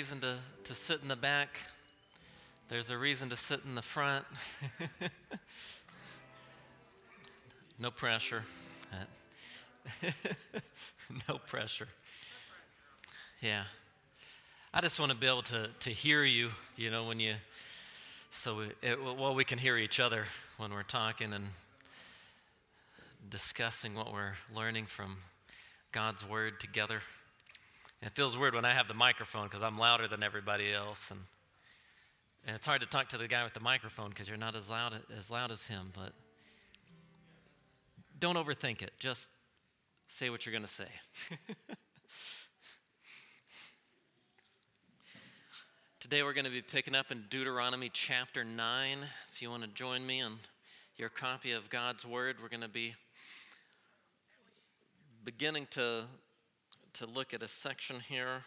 [0.00, 1.58] reason to, to sit in the back.
[2.70, 4.24] There's a reason to sit in the front.
[7.78, 8.42] no pressure.
[11.28, 11.86] no pressure.
[13.42, 13.64] Yeah.
[14.72, 17.34] I just want to be able to, to hear you, you know, when you,
[18.30, 20.24] so we, it, well, we can hear each other
[20.56, 21.44] when we're talking and
[23.28, 25.18] discussing what we're learning from
[25.92, 27.00] God's Word together.
[28.02, 31.10] It feels weird when I have the microphone because I'm louder than everybody else.
[31.10, 31.20] And,
[32.46, 34.70] and it's hard to talk to the guy with the microphone because you're not as
[34.70, 35.92] loud, as loud as him.
[35.94, 36.12] But
[38.18, 38.92] don't overthink it.
[38.98, 39.30] Just
[40.06, 40.88] say what you're going to say.
[46.00, 48.98] Today we're going to be picking up in Deuteronomy chapter 9.
[49.30, 50.38] If you want to join me on
[50.96, 52.94] your copy of God's Word, we're going to be
[55.22, 56.04] beginning to
[57.00, 58.42] to look at a section here.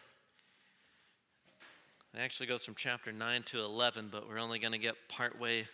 [2.14, 5.66] It actually goes from chapter 9 to 11, but we're only going to get partway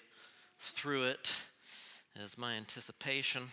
[0.61, 1.43] through it
[2.23, 3.47] as my anticipation.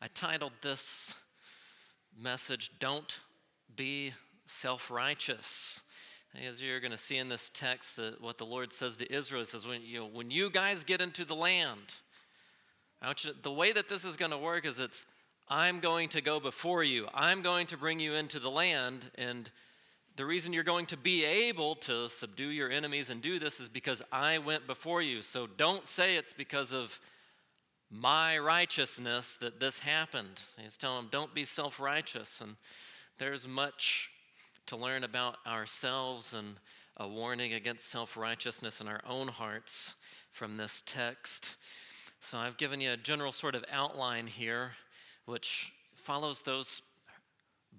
[0.00, 1.16] I titled this
[2.16, 3.18] message, Don't
[3.74, 4.12] Be
[4.46, 5.82] Self Righteous.
[6.48, 9.44] As you're going to see in this text, that what the Lord says to Israel
[9.44, 11.96] says, when you, know, when you guys get into the land,
[13.02, 15.06] you, the way that this is going to work is it's
[15.52, 17.08] I'm going to go before you.
[17.12, 19.10] I'm going to bring you into the land.
[19.16, 19.50] And
[20.14, 23.68] the reason you're going to be able to subdue your enemies and do this is
[23.68, 25.22] because I went before you.
[25.22, 27.00] So don't say it's because of
[27.90, 30.40] my righteousness that this happened.
[30.62, 32.40] He's telling them, don't be self righteous.
[32.40, 32.54] And
[33.18, 34.12] there's much
[34.66, 36.58] to learn about ourselves and
[36.96, 39.96] a warning against self righteousness in our own hearts
[40.30, 41.56] from this text.
[42.20, 44.72] So I've given you a general sort of outline here
[45.30, 46.82] which follows those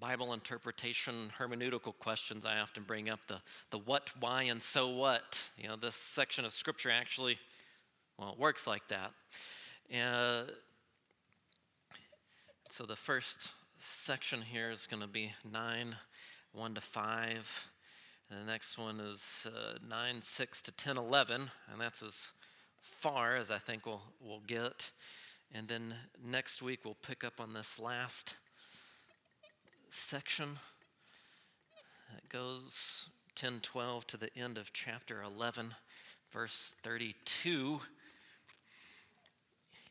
[0.00, 5.50] Bible interpretation hermeneutical questions I often bring up the, the what, why, and so what.
[5.58, 7.36] You know, this section of Scripture actually,
[8.18, 9.12] well, it works like that.
[9.90, 10.50] And
[12.70, 15.94] so the first section here is going to be 9,
[16.52, 17.68] 1 to 5.
[18.30, 21.50] And the next one is uh, 9, 6 to 10, 11.
[21.70, 22.32] And that's as
[22.80, 24.90] far as I think we'll, we'll get.
[25.54, 28.36] And then next week we'll pick up on this last
[29.90, 30.58] section.
[32.16, 35.74] It goes 10 12 to the end of chapter 11,
[36.30, 37.80] verse 32.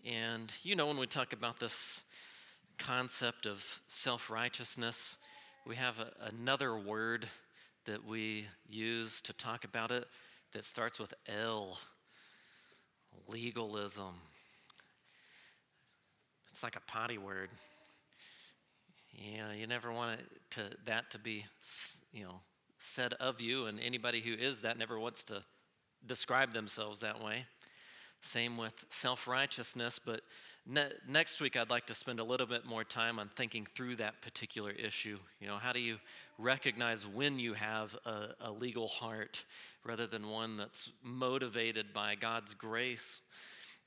[0.03, 2.03] And you know, when we talk about this
[2.79, 5.19] concept of self righteousness,
[5.67, 7.27] we have a, another word
[7.85, 10.07] that we use to talk about it
[10.53, 11.77] that starts with L
[13.27, 14.15] legalism.
[16.51, 17.49] It's like a potty word.
[19.13, 20.19] You know, you never want
[20.51, 21.45] to, that to be,
[22.13, 22.41] you know,
[22.77, 25.43] said of you, and anybody who is that never wants to
[26.05, 27.45] describe themselves that way.
[28.21, 30.21] Same with self righteousness, but
[30.67, 33.95] ne- next week I'd like to spend a little bit more time on thinking through
[33.97, 35.17] that particular issue.
[35.39, 35.97] You know, how do you
[36.37, 39.43] recognize when you have a, a legal heart
[39.83, 43.21] rather than one that's motivated by God's grace?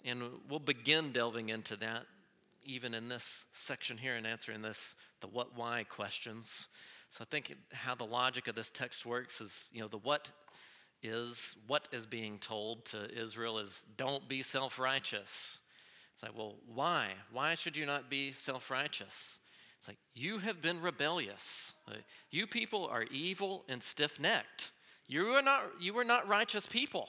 [0.05, 2.05] And we'll begin delving into that
[2.65, 6.69] even in this section here and answering this, the what, why questions.
[7.11, 10.31] So I think how the logic of this text works is, you know, the what
[11.03, 15.61] is, what is being told to Israel is don't be self righteous.
[16.15, 17.09] It's like, well, why?
[17.33, 19.39] Why should you not be self righteous?
[19.79, 21.75] It's like, you have been rebellious.
[22.31, 24.73] You people are evil and stiff necked.
[25.07, 27.09] You are not, you are not righteous people.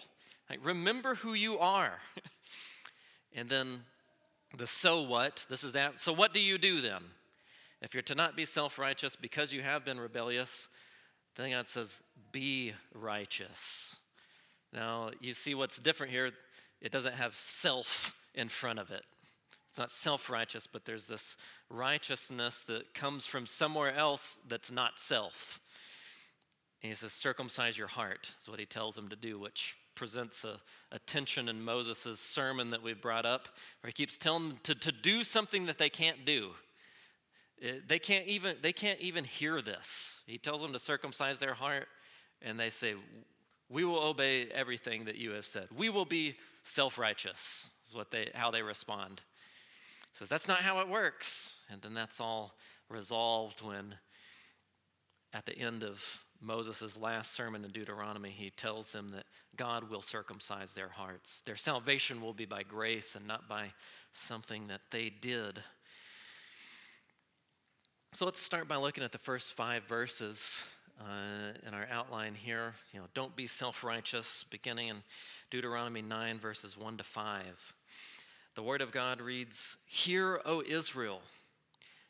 [0.49, 1.99] Like, remember who you are.
[3.33, 3.85] and then
[4.55, 5.99] the so what, this is that.
[5.99, 7.01] So, what do you do then?
[7.81, 10.67] If you're to not be self righteous because you have been rebellious,
[11.35, 12.01] then God says,
[12.31, 13.97] be righteous.
[14.73, 16.31] Now, you see what's different here.
[16.81, 19.03] It doesn't have self in front of it.
[19.67, 21.37] It's not self righteous, but there's this
[21.69, 25.59] righteousness that comes from somewhere else that's not self.
[26.81, 30.43] And he says, circumcise your heart, is what he tells them to do, which presents
[30.43, 30.59] a,
[30.91, 33.47] a tension in Moses' sermon that we've brought up,
[33.81, 36.51] where he keeps telling them to, to do something that they can't do.
[37.57, 40.21] It, eh, they, can't even, they can't even hear this.
[40.27, 41.87] He tells them to circumcise their heart,
[42.41, 42.95] and they say,
[43.69, 45.67] We will obey everything that you have said.
[45.75, 49.21] We will be self righteous, is what they, how they respond.
[50.11, 51.55] He says, That's not how it works.
[51.71, 52.55] And then that's all
[52.89, 53.95] resolved when,
[55.33, 59.25] at the end of Moses' last sermon in Deuteronomy, he tells them that
[59.55, 61.41] God will circumcise their hearts.
[61.41, 63.71] Their salvation will be by grace and not by
[64.11, 65.59] something that they did.
[68.13, 70.65] So let's start by looking at the first five verses
[71.01, 72.73] uh, in our outline here.
[72.93, 74.97] You know, don't be self righteous, beginning in
[75.49, 77.73] Deuteronomy 9, verses 1 to 5.
[78.55, 81.21] The Word of God reads Hear, O Israel.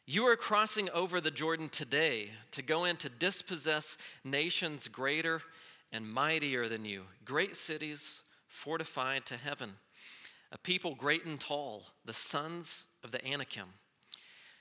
[0.07, 5.41] You are crossing over the Jordan today to go in to dispossess nations greater
[5.91, 9.73] and mightier than you, great cities fortified to heaven,
[10.51, 13.67] a people great and tall, the sons of the Anakim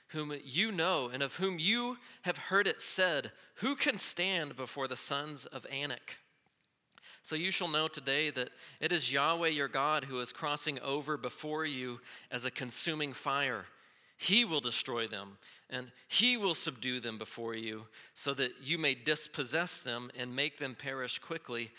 [0.09, 4.87] whom you know and of whom you have heard it said, Who can stand before
[4.87, 6.17] the sons of Anak?
[7.21, 8.49] So you shall know today that
[8.79, 11.99] it is Yahweh your God who is crossing over before you
[12.31, 13.65] as a consuming fire.
[14.17, 15.37] He will destroy them,
[15.69, 20.57] and he will subdue them before you, so that you may dispossess them and make
[20.57, 21.71] them perish quickly,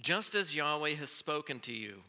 [0.00, 2.02] just as Yahweh has spoken to you.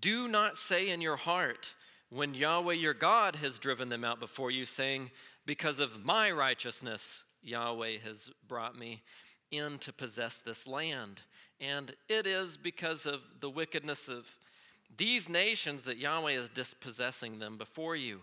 [0.00, 1.74] Do not say in your heart,
[2.10, 5.10] when Yahweh your God has driven them out before you, saying,
[5.44, 9.02] Because of my righteousness, Yahweh has brought me
[9.50, 11.22] in to possess this land.
[11.60, 14.38] And it is because of the wickedness of
[14.96, 18.20] these nations that Yahweh is dispossessing them before you.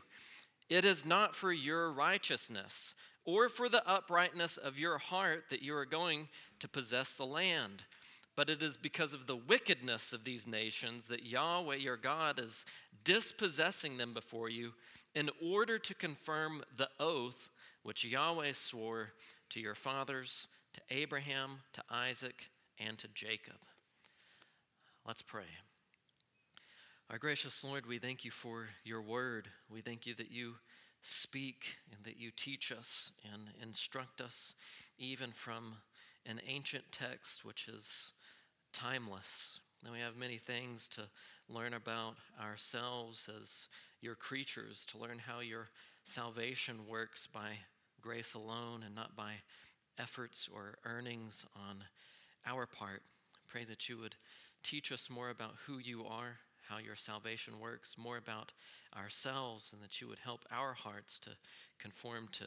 [0.70, 5.76] It is not for your righteousness or for the uprightness of your heart that you
[5.76, 6.30] are going
[6.60, 7.84] to possess the land
[8.36, 12.66] but it is because of the wickedness of these nations that Yahweh your God is
[13.04, 14.74] dispossessing them before you
[15.14, 17.50] in order to confirm the oath
[17.84, 19.12] which Yahweh swore
[19.50, 23.56] to your fathers, to Abraham, to Isaac, and to Jacob.
[25.06, 25.44] Let's pray.
[27.12, 29.48] Our gracious Lord, we thank you for your word.
[29.70, 30.56] We thank you that you
[31.04, 34.56] speak and that you teach us and instruct us,
[34.98, 35.76] even from
[36.26, 38.14] an ancient text which is
[38.74, 39.60] timeless.
[39.84, 41.04] And we have many things to
[41.48, 43.68] learn about ourselves as
[44.02, 45.70] your creatures, to learn how your
[46.04, 47.52] salvation works by
[48.02, 49.34] grace alone and not by
[50.00, 51.84] efforts or earnings on
[52.48, 53.04] our part.
[53.48, 54.16] Pray that you would
[54.64, 56.40] teach us more about who you are,
[56.70, 58.52] how your salvation works, more about
[58.98, 61.32] ourselves, and that you would help our hearts to
[61.80, 62.46] conform to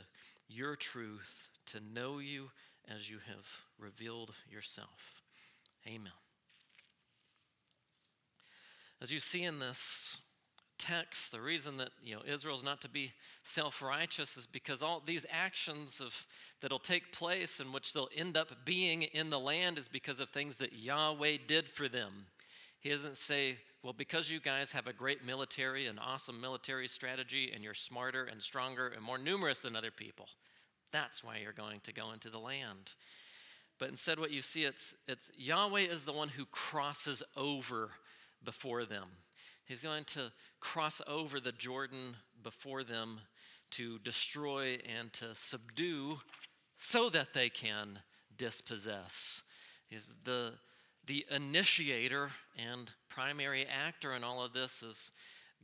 [0.48, 2.50] your truth, to know you
[2.94, 5.22] as you have revealed yourself.
[5.86, 6.12] Amen.
[9.00, 10.18] As you see in this
[10.78, 13.12] text, the reason that you know Israel's not to be
[13.42, 16.26] self-righteous is because all these actions of
[16.60, 20.30] that'll take place in which they'll end up being in the land is because of
[20.30, 22.26] things that Yahweh did for them.
[22.80, 27.50] He doesn't say, well, because you guys have a great military and awesome military strategy
[27.54, 30.26] and you're smarter and stronger and more numerous than other people,
[30.92, 32.92] that's why you're going to go into the land.
[33.78, 37.90] But instead, what you see, it's, it's Yahweh is the one who crosses over
[38.42, 39.08] before them.
[39.64, 43.20] He's going to cross over the Jordan before them
[43.72, 46.20] to destroy and to subdue
[46.76, 48.00] so that they can
[48.36, 49.42] dispossess.
[49.90, 50.54] Is the,
[51.08, 55.10] the initiator and primary actor in all of this is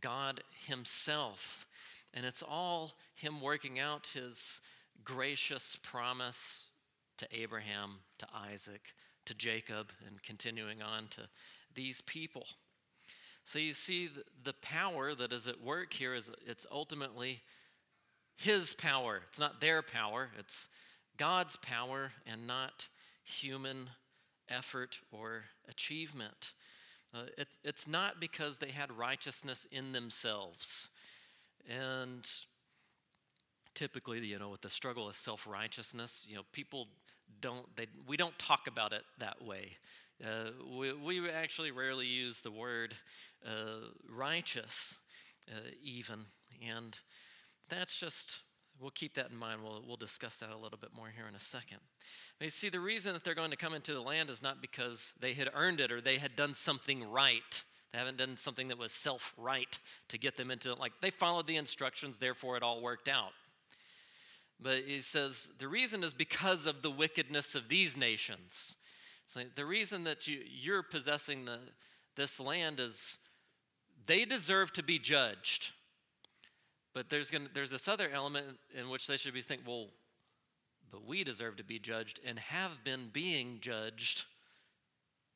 [0.01, 1.67] God Himself.
[2.13, 4.61] And it's all Him working out His
[5.05, 6.67] gracious promise
[7.19, 8.95] to Abraham, to Isaac,
[9.27, 11.29] to Jacob, and continuing on to
[11.75, 12.47] these people.
[13.45, 14.09] So you see,
[14.43, 17.43] the power that is at work here is it's ultimately
[18.37, 19.21] His power.
[19.29, 20.71] It's not their power, it's
[21.19, 22.89] God's power and not
[23.23, 23.91] human
[24.49, 26.53] effort or achievement.
[27.15, 30.91] Uh, it, it's not because they had righteousness in themselves.
[31.69, 32.29] And
[33.75, 36.89] typically, you know, with the struggle of self righteousness, you know, people
[37.41, 39.77] don't, they, we don't talk about it that way.
[40.23, 42.95] Uh, we, we, actually rarely use the word
[43.45, 44.99] uh, righteous,
[45.51, 46.21] uh, even.
[46.67, 46.97] And
[47.69, 48.41] that's just,
[48.81, 49.61] we'll keep that in mind.
[49.63, 51.79] We'll, we'll discuss that a little bit more here in a second.
[52.39, 54.61] But you see, the reason that they're going to come into the land is not
[54.61, 57.65] because they had earned it or they had done something right.
[57.93, 59.79] They haven't done something that was self right
[60.09, 60.79] to get them into it.
[60.79, 63.33] Like they followed the instructions, therefore it all worked out.
[64.61, 68.77] But he says the reason is because of the wickedness of these nations.
[69.27, 71.59] So the reason that you, you're possessing the,
[72.17, 73.19] this land is
[74.07, 75.73] they deserve to be judged.
[76.95, 78.47] But there's, gonna, there's this other element
[78.79, 79.89] in which they should be thinking, well,
[80.91, 84.25] but we deserve to be judged and have been being judged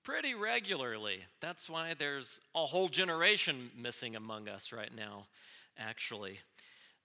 [0.05, 1.25] pretty regularly.
[1.41, 5.27] That's why there's a whole generation missing among us right now,
[5.77, 6.39] actually.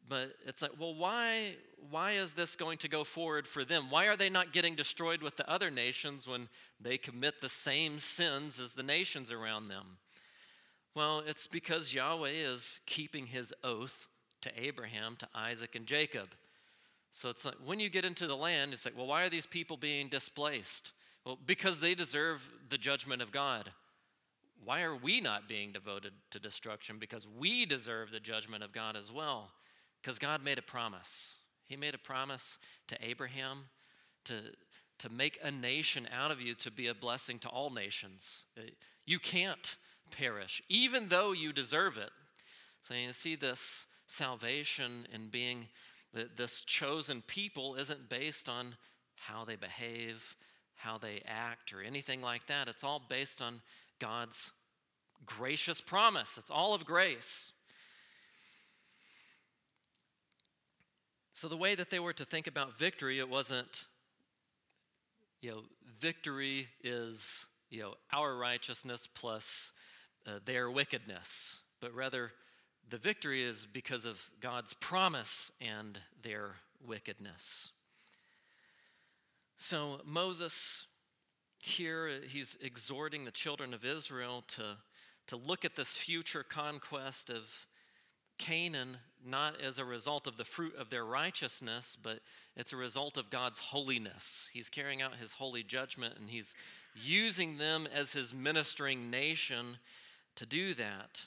[0.08, 1.56] But it's like, well, why,
[1.90, 3.90] why is this going to go forward for them?
[3.90, 6.48] Why are they not getting destroyed with the other nations when
[6.80, 9.98] they commit the same sins as the nations around them?
[10.94, 14.08] Well, it's because Yahweh is keeping his oath
[14.44, 16.30] to Abraham, to Isaac, and Jacob.
[17.12, 19.46] So it's like when you get into the land, it's like, well, why are these
[19.46, 20.92] people being displaced?
[21.26, 23.72] Well, because they deserve the judgment of God.
[24.64, 26.98] Why are we not being devoted to destruction?
[27.00, 29.52] Because we deserve the judgment of God as well.
[30.02, 31.38] Because God made a promise.
[31.66, 32.58] He made a promise
[32.88, 33.66] to Abraham
[34.26, 34.36] to,
[35.00, 38.46] to make a nation out of you to be a blessing to all nations.
[39.06, 39.76] You can't
[40.12, 42.12] perish, even though you deserve it.
[42.82, 45.67] So you see this salvation and being
[46.36, 48.75] this chosen people isn't based on
[49.15, 50.36] how they behave,
[50.75, 52.67] how they act, or anything like that.
[52.67, 53.62] It's all based on
[54.00, 54.51] God's
[55.25, 56.38] gracious promise.
[56.38, 57.51] It's all of grace.
[61.34, 63.86] So, the way that they were to think about victory, it wasn't,
[65.41, 65.63] you know,
[66.00, 69.72] victory is, you know, our righteousness plus
[70.27, 72.32] uh, their wickedness, but rather
[72.90, 77.72] the victory is because of God's promise and their wickedness.
[79.58, 80.88] So, Moses
[81.60, 84.78] here, he's exhorting the children of Israel to,
[85.28, 87.68] to look at this future conquest of
[88.38, 92.20] Canaan not as a result of the fruit of their righteousness, but
[92.58, 94.50] it's a result of God's holiness.
[94.52, 96.54] He's carrying out his holy judgment and he's
[96.94, 99.78] using them as his ministering nation
[100.36, 101.25] to do that.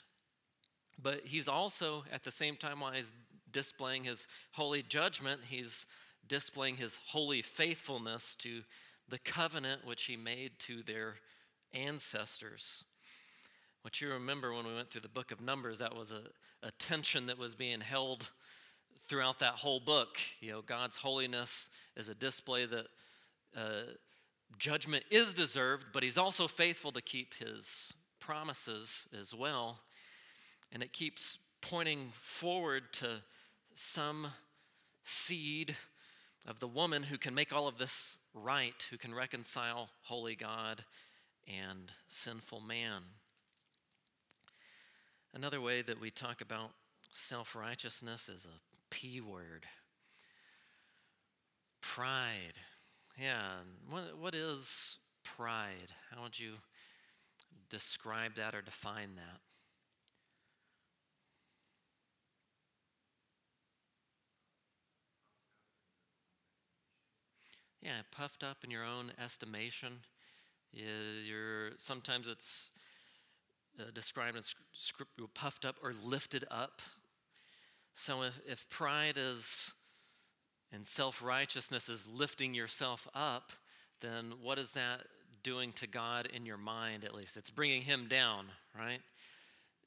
[1.01, 3.13] But he's also, at the same time, while he's
[3.51, 5.85] displaying his holy judgment, he's
[6.27, 8.63] displaying his holy faithfulness to
[9.09, 11.15] the covenant which he made to their
[11.73, 12.83] ancestors.
[13.81, 16.23] What you remember when we went through the book of Numbers, that was a,
[16.65, 18.31] a tension that was being held
[19.07, 20.17] throughout that whole book.
[20.41, 22.87] You know, God's holiness is a display that
[23.55, 23.93] uh,
[24.57, 29.79] judgment is deserved, but he's also faithful to keep his promises as well.
[30.71, 33.21] And it keeps pointing forward to
[33.73, 34.27] some
[35.03, 35.75] seed
[36.45, 40.83] of the woman who can make all of this right, who can reconcile holy God
[41.47, 43.01] and sinful man.
[45.33, 46.71] Another way that we talk about
[47.11, 48.59] self righteousness is a
[48.89, 49.65] P word
[51.81, 52.59] pride.
[53.19, 53.51] Yeah,
[53.89, 55.91] what, what is pride?
[56.13, 56.53] How would you
[57.69, 59.46] describe that or define that?
[67.81, 69.99] Yeah, puffed up in your own estimation.
[70.73, 72.71] You're, sometimes it's
[73.79, 76.81] uh, described as script, puffed up or lifted up.
[77.93, 79.73] So if, if pride is
[80.71, 83.51] and self righteousness is lifting yourself up,
[84.01, 85.01] then what is that
[85.43, 87.37] doing to God in your mind at least?
[87.37, 88.99] It's bringing him down, right?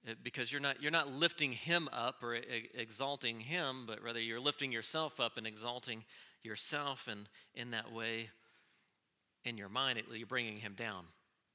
[0.05, 2.39] It, because you're not, you're not lifting him up or
[2.75, 6.05] exalting him, but rather you're lifting yourself up and exalting
[6.43, 8.31] yourself, and in that way,
[9.45, 11.05] in your mind, you're bringing him down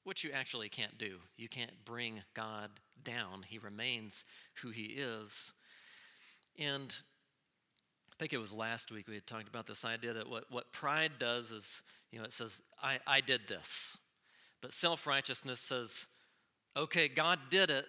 [0.05, 1.17] which you actually can't do.
[1.35, 2.69] You can't bring God
[3.03, 4.23] down, He remains
[4.61, 5.53] who He is.
[6.57, 6.95] And
[8.11, 10.71] I think it was last week we had talked about this idea that what, what
[10.71, 13.97] pride does is, you know, it says, I, I did this.
[14.61, 16.07] But self righteousness says,
[16.77, 17.85] okay, God did it,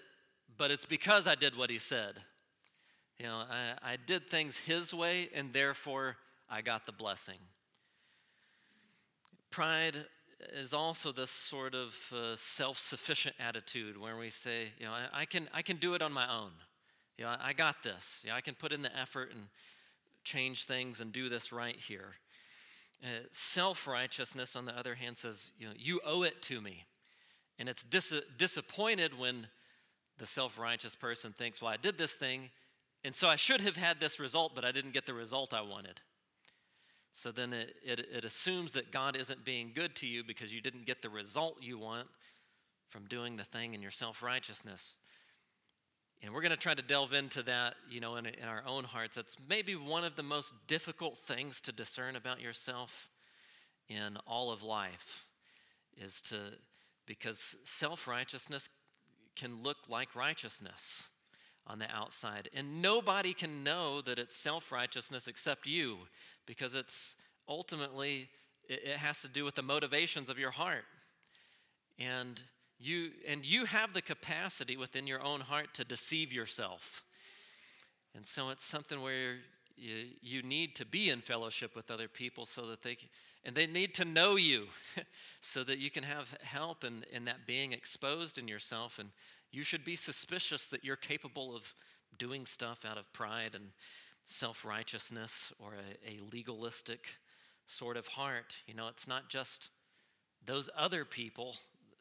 [0.58, 2.14] but it's because I did what He said.
[3.18, 6.16] You know, I, I did things His way, and therefore
[6.50, 7.38] I got the blessing.
[9.50, 10.04] Pride
[10.54, 15.24] is also this sort of uh, self-sufficient attitude where we say, you know, I, I,
[15.24, 16.50] can I can do it on my own.
[17.16, 18.20] You know, I, I got this.
[18.22, 19.48] You know, I can put in the effort and
[20.24, 22.16] change things and do this right here.
[23.02, 26.84] Uh, self-righteousness, on the other hand, says, you know, you owe it to me,
[27.58, 29.48] and it's dis- disappointed when
[30.18, 32.50] the self-righteous person thinks, well, I did this thing,
[33.04, 35.62] and so I should have had this result, but I didn't get the result I
[35.62, 36.00] wanted.
[37.12, 40.60] So then it, it, it, assumes that God isn't being good to you because you
[40.60, 42.08] didn't get the result you want
[42.90, 44.96] from doing the thing in your self righteousness.
[46.22, 48.84] And we're going to try to delve into that, you know, in, in our own
[48.84, 49.16] hearts.
[49.16, 53.08] That's maybe one of the most difficult things to discern about yourself
[53.88, 55.24] in all of life
[55.96, 56.36] is to,
[57.06, 58.68] because self righteousness
[59.36, 61.10] can look like righteousness
[61.66, 62.48] on the outside.
[62.54, 65.98] And nobody can know that it's self righteousness except you
[66.46, 67.16] because it's
[67.48, 68.28] ultimately,
[68.68, 70.84] it has to do with the motivations of your heart.
[71.98, 72.42] And
[72.78, 77.04] you, and you have the capacity within your own heart to deceive yourself.
[78.14, 79.36] And so it's something where
[79.76, 82.96] you, you need to be in fellowship with other people so that they
[83.46, 84.66] and they need to know you
[85.40, 89.10] so that you can have help in, in that being exposed in yourself and
[89.52, 91.72] you should be suspicious that you're capable of
[92.18, 93.66] doing stuff out of pride and
[94.24, 97.16] self righteousness or a, a legalistic
[97.64, 98.56] sort of heart.
[98.66, 99.70] You know, it's not just
[100.44, 101.54] those other people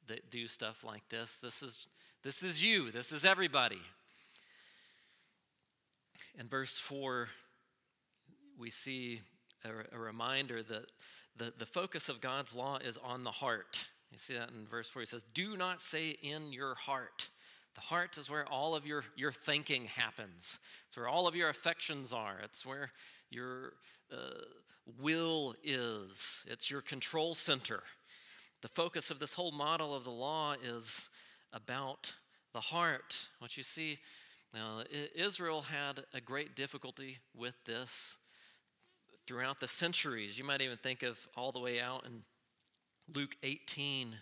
[0.08, 1.38] that do stuff like this.
[1.38, 1.88] This is,
[2.24, 3.82] this is you, this is everybody.
[6.38, 7.30] In verse 4,
[8.58, 9.22] we see
[9.64, 10.88] a, a reminder that
[11.38, 13.86] the, the focus of God's law is on the heart.
[14.12, 15.02] You see that in verse 4.
[15.02, 17.30] He says, Do not say in your heart.
[17.76, 20.60] The heart is where all of your, your thinking happens.
[20.88, 22.40] It's where all of your affections are.
[22.42, 22.92] It's where
[23.30, 23.74] your
[24.12, 24.46] uh,
[25.02, 26.46] will is.
[26.48, 27.84] It's your control center.
[28.62, 31.10] The focus of this whole model of the law is
[31.52, 32.16] about
[32.54, 33.28] the heart.
[33.40, 34.00] What you see,
[34.54, 38.18] now, Israel had a great difficulty with this
[39.26, 40.38] throughout the centuries.
[40.38, 42.24] You might even think of all the way out in
[43.14, 44.16] Luke 18,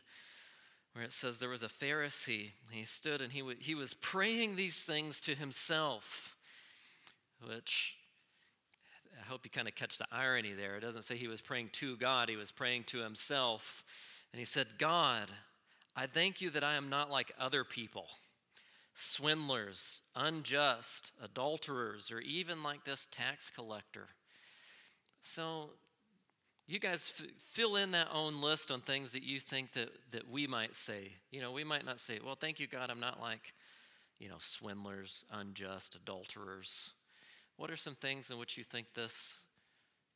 [0.94, 2.52] where it says there was a Pharisee.
[2.72, 6.36] He stood and he, w- he was praying these things to himself,
[7.46, 7.98] which
[9.20, 10.76] I hope you kind of catch the irony there.
[10.76, 13.84] It doesn't say he was praying to God, he was praying to himself.
[14.32, 15.30] And he said, God,
[15.96, 18.08] I thank you that I am not like other people
[18.96, 24.10] swindlers, unjust, adulterers, or even like this tax collector.
[25.26, 25.70] So,
[26.68, 30.30] you guys f- fill in that own list on things that you think that, that
[30.30, 31.14] we might say.
[31.32, 33.54] You know, we might not say, well, thank you, God, I'm not like,
[34.20, 36.92] you know, swindlers, unjust, adulterers.
[37.56, 39.44] What are some things in which you think this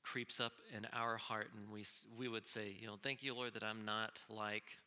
[0.04, 1.86] creeps up in our heart and we,
[2.18, 4.78] we would say, you know, thank you, Lord, that I'm not like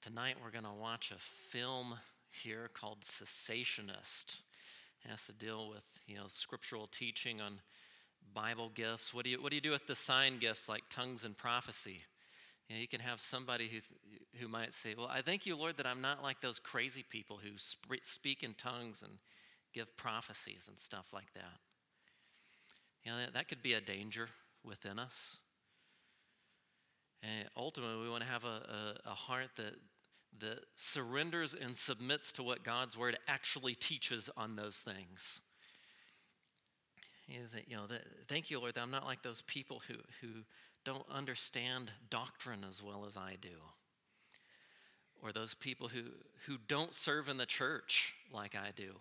[0.00, 1.94] Tonight we're going to watch a film
[2.30, 4.38] here called Cessationist.
[5.04, 7.54] It has to deal with, you know, scriptural teaching on
[8.32, 9.12] Bible gifts.
[9.12, 12.02] What do you, what do, you do with the sign gifts like tongues and prophecy?
[12.68, 15.78] You, know, you can have somebody who, who might say, Well, I thank you, Lord,
[15.78, 17.50] that I'm not like those crazy people who
[18.02, 19.14] speak in tongues and
[19.74, 21.58] give prophecies and stuff like that.
[23.04, 24.28] You know, that, that could be a danger
[24.62, 25.38] within us.
[27.22, 29.74] And ultimately, we want to have a, a, a heart that
[30.40, 35.40] that surrenders and submits to what God's word actually teaches on those things.
[37.26, 37.82] You know,
[38.26, 40.28] thank you, Lord, that I'm not like those people who, who
[40.84, 43.48] don't understand doctrine as well as I do.
[45.22, 46.04] Or those people who,
[46.46, 48.92] who don't serve in the church like I do.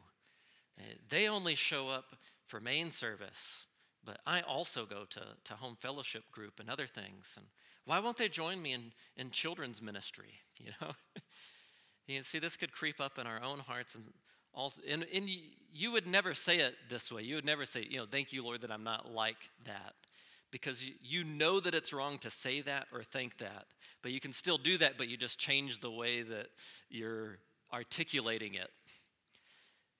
[0.80, 3.68] Eh, they only show up for main service,
[4.04, 7.36] but I also go to, to home fellowship group and other things.
[7.38, 7.46] And
[7.88, 10.30] why won't they join me in, in children's ministry?
[10.60, 10.94] You know?
[12.08, 14.06] you see, this could creep up in our own hearts and
[14.52, 15.30] also, and, and
[15.72, 17.22] you would never say it this way.
[17.22, 19.94] You would never say, you know, thank you, Lord, that I'm not like that.
[20.50, 23.68] Because you, you know that it's wrong to say that or think that.
[24.02, 26.48] But you can still do that, but you just change the way that
[26.90, 27.38] you're
[27.72, 28.72] articulating it.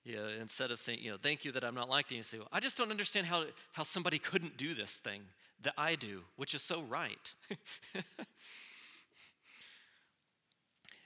[0.04, 2.38] Yeah, instead of saying, you know, thank you that I'm not like that, you say,
[2.38, 5.20] well, I just don't understand how, how somebody couldn't do this thing
[5.62, 7.34] that I do, which is so right.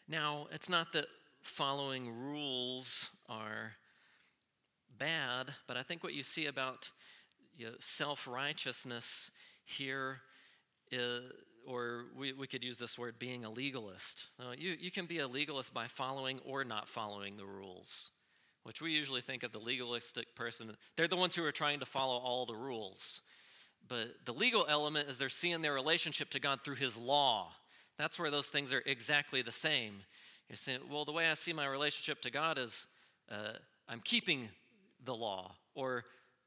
[0.08, 1.06] now, it's not that
[1.42, 3.72] following rules are
[4.98, 6.90] bad, but I think what you see about
[7.56, 9.30] you know, self righteousness
[9.64, 10.20] here
[10.90, 11.22] is,
[11.66, 14.28] or we, we could use this word being a legalist.
[14.38, 18.10] Uh, you, you can be a legalist by following or not following the rules,
[18.64, 20.76] which we usually think of the legalistic person.
[20.96, 23.22] They're the ones who are trying to follow all the rules.
[23.88, 27.52] But the legal element is they're seeing their relationship to God through His law.
[27.98, 29.94] That's where those things are exactly the same.
[30.48, 32.86] You're saying, well, the way I see my relationship to God is
[33.30, 34.48] uh, I'm keeping
[35.04, 36.04] the law, or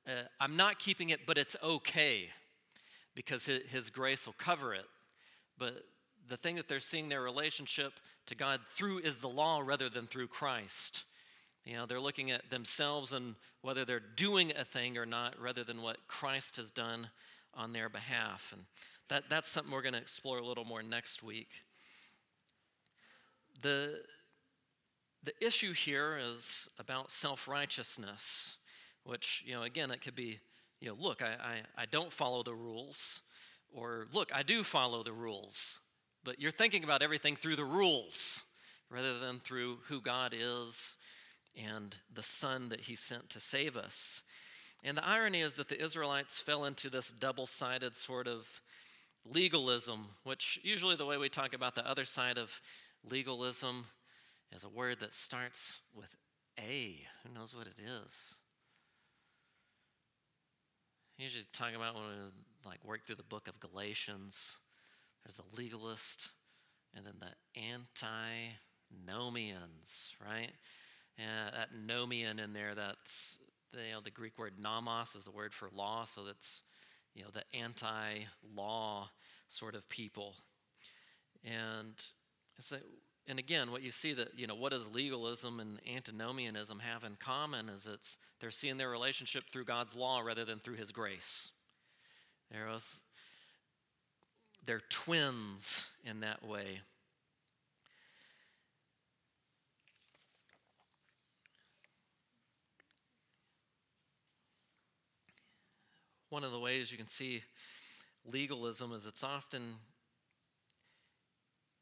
[0.07, 2.29] uh, I'm not keeping it, but it's okay
[3.15, 4.85] because His grace will cover it.
[5.57, 5.83] But
[6.27, 7.93] the thing that they're seeing their relationship
[8.27, 11.03] to God through is the law rather than through Christ.
[11.65, 15.63] You know, they're looking at themselves and whether they're doing a thing or not rather
[15.63, 17.09] than what Christ has done
[17.55, 18.51] on their behalf.
[18.53, 18.65] And
[19.09, 21.63] that, that's something we're going to explore a little more next week.
[23.63, 24.03] The,
[25.23, 28.57] the issue here is about self righteousness,
[29.03, 30.39] which, you know, again, it could be,
[30.79, 33.21] you know, look, I, I, I don't follow the rules,
[33.73, 35.79] or look, I do follow the rules.
[36.23, 38.43] But you're thinking about everything through the rules
[38.91, 40.97] rather than through who God is
[41.55, 44.23] and the Son that He sent to save us.
[44.83, 48.61] And the irony is that the Israelites fell into this double sided sort of
[49.25, 52.61] legalism, which usually the way we talk about the other side of
[53.09, 53.85] legalism
[54.51, 56.15] is a word that starts with
[56.59, 56.99] A.
[57.23, 58.35] Who knows what it is?
[61.17, 64.57] Usually talking about when we like work through the book of Galatians,
[65.23, 66.29] there's the legalist
[66.95, 70.51] and then the antinomians, right?
[71.17, 73.39] That nomian in there, that's
[73.73, 76.61] the, you know, the Greek word nomos is the word for law, so that's
[77.13, 79.09] you know the anti-law
[79.47, 80.35] sort of people.
[81.43, 81.93] And
[82.59, 82.77] so,
[83.27, 87.15] and again, what you see that you know what does legalism and antinomianism have in
[87.17, 91.51] common is it's they're seeing their relationship through God's law rather than through His grace.
[92.51, 93.01] They're both,
[94.65, 96.81] they're twins in that way.
[106.35, 107.43] One of the ways you can see
[108.25, 109.75] legalism is it's often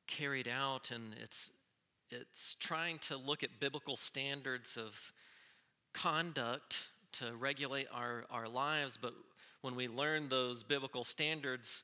[0.06, 1.50] carried out and it's
[2.12, 5.12] it's trying to look at biblical standards of
[5.92, 9.16] conduct to regulate our, our lives, but
[9.62, 11.84] when we learn those biblical standards,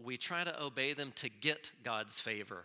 [0.00, 2.62] we try to obey them to get God's favor.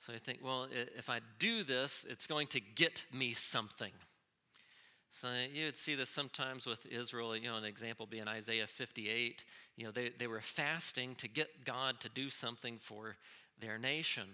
[0.00, 3.92] So I think, well, if I do this, it's going to get me something.
[5.10, 9.44] So you would see this sometimes with Israel, you know, an example being Isaiah 58.
[9.76, 13.16] You know, they, they were fasting to get God to do something for
[13.58, 14.26] their nation.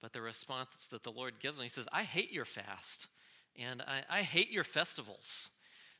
[0.00, 3.08] But the response that the Lord gives them, He says, I hate your fast
[3.58, 5.50] and I, I hate your festivals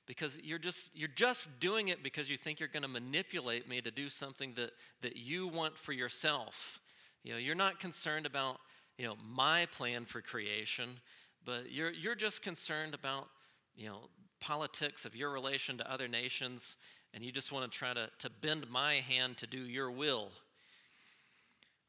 [0.06, 3.80] because you're just you're just doing it because you think you're going to manipulate me
[3.80, 4.70] to do something that
[5.02, 6.80] that you want for yourself
[7.22, 8.58] you know you're not concerned about
[8.98, 11.00] you know my plan for creation
[11.44, 13.28] but you're you're just concerned about
[13.76, 14.08] you know
[14.40, 16.76] politics of your relation to other nations,
[17.14, 20.30] and you just want to try to, to bend my hand to do your will.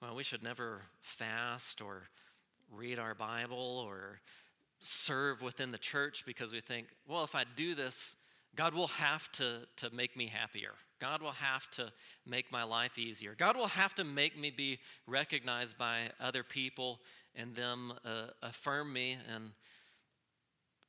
[0.01, 2.03] Well, we should never fast or
[2.71, 4.19] read our Bible or
[4.81, 8.15] serve within the church because we think, well, if I do this,
[8.55, 10.73] God will have to, to make me happier.
[10.99, 11.91] God will have to
[12.25, 13.33] make my life easier.
[13.35, 16.99] God will have to make me be recognized by other people
[17.35, 19.51] and them uh, affirm me and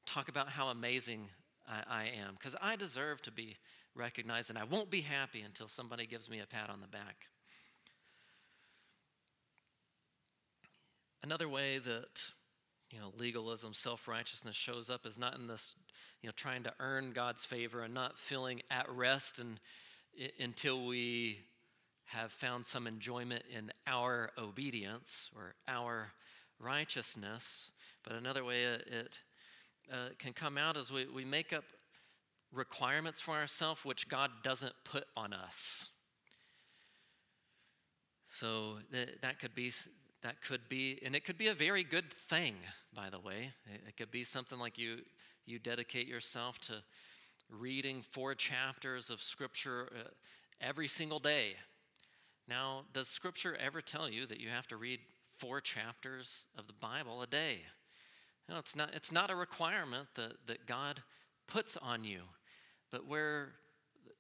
[0.07, 1.29] talk about how amazing
[1.69, 3.57] I, I am, because I deserve to be
[3.95, 7.29] recognized, and I won't be happy until somebody gives me a pat on the back.
[11.23, 12.23] Another way that
[12.91, 15.75] you know legalism, self-righteousness shows up is not in this,
[16.21, 19.59] you know, trying to earn God's favor and not feeling at rest and
[20.39, 21.41] until we
[22.07, 26.13] have found some enjoyment in our obedience or our
[26.61, 27.73] righteousness.
[28.05, 29.19] But another way it
[29.93, 31.65] uh, can come out as we, we make up
[32.53, 35.91] requirements for ourselves which God doesn't put on us.
[38.29, 39.73] So that, that could be
[40.23, 42.55] that could be and it could be a very good thing
[42.95, 43.53] by the way.
[43.73, 44.99] It, it could be something like you
[45.47, 46.83] you dedicate yourself to
[47.51, 50.09] reading four chapters of scripture uh,
[50.61, 51.55] every single day.
[52.49, 55.01] Now does scripture ever tell you that you have to read
[55.39, 57.63] four chapters of the bible a day
[58.49, 61.03] no, it's not, it's not a requirement that, that God
[61.47, 62.21] puts on you.
[62.91, 63.53] But where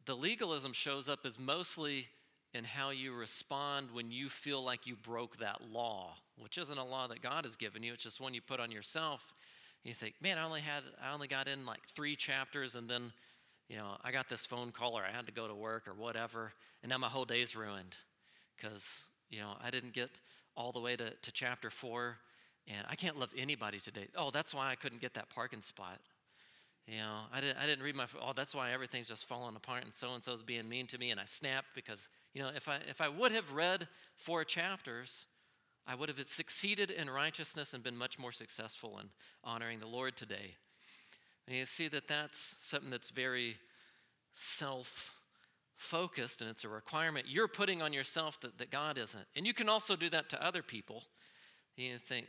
[0.07, 2.09] the legalism shows up is mostly
[2.53, 6.85] in how you respond when you feel like you broke that law, which isn't a
[6.85, 9.35] law that God has given you, it's just one you put on yourself.
[9.83, 13.13] You think, man, I only had I only got in like three chapters and then,
[13.69, 15.93] you know, I got this phone call or I had to go to work or
[15.93, 17.97] whatever, and now my whole day's ruined.
[18.57, 20.11] Because, you know, I didn't get
[20.57, 22.19] all the way to, to chapter four
[22.67, 24.09] and I can't love anybody today.
[24.17, 26.01] Oh, that's why I couldn't get that parking spot.
[26.87, 29.85] You know, I didn't, I didn't read my, oh, that's why everything's just falling apart
[29.85, 31.11] and so and so is being mean to me.
[31.11, 35.27] And I snapped because, you know, if I, if I would have read four chapters,
[35.87, 39.09] I would have succeeded in righteousness and been much more successful in
[39.43, 40.57] honoring the Lord today.
[41.47, 43.57] And you see that that's something that's very
[44.35, 45.15] self
[45.77, 49.25] focused and it's a requirement you're putting on yourself that, that God isn't.
[49.37, 51.05] And you can also do that to other people.
[51.77, 52.27] You think,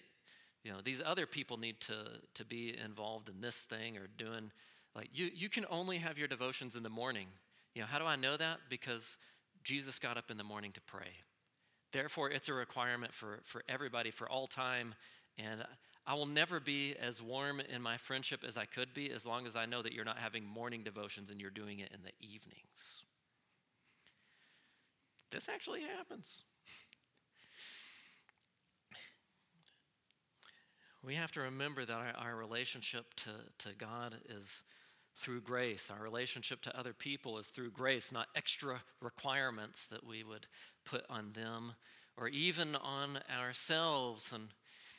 [0.66, 1.94] you know these other people need to
[2.34, 4.52] to be involved in this thing or doing
[4.96, 7.28] like you you can only have your devotions in the morning.
[7.76, 8.58] You know how do i know that?
[8.68, 9.18] Because
[9.64, 11.22] jesus got up in the morning to pray.
[11.94, 14.96] Therefore it's a requirement for for everybody for all time.
[15.38, 15.64] And
[16.08, 19.46] i will never be as warm in my friendship as i could be as long
[19.46, 22.12] as i know that you're not having morning devotions and you're doing it in the
[22.20, 23.04] evenings.
[25.30, 26.44] This actually happens
[31.06, 34.64] we have to remember that our, our relationship to, to God is
[35.16, 35.92] through grace.
[35.96, 40.48] Our relationship to other people is through grace, not extra requirements that we would
[40.84, 41.74] put on them
[42.18, 44.32] or even on ourselves.
[44.34, 44.50] And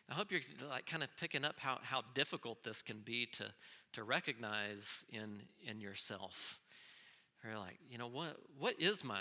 [0.09, 0.41] I hope you're
[0.71, 3.47] like kind of picking up how, how difficult this can be to,
[3.93, 6.61] to recognize in, in yourself.
[7.45, 9.21] Or like, you know, what, what is my,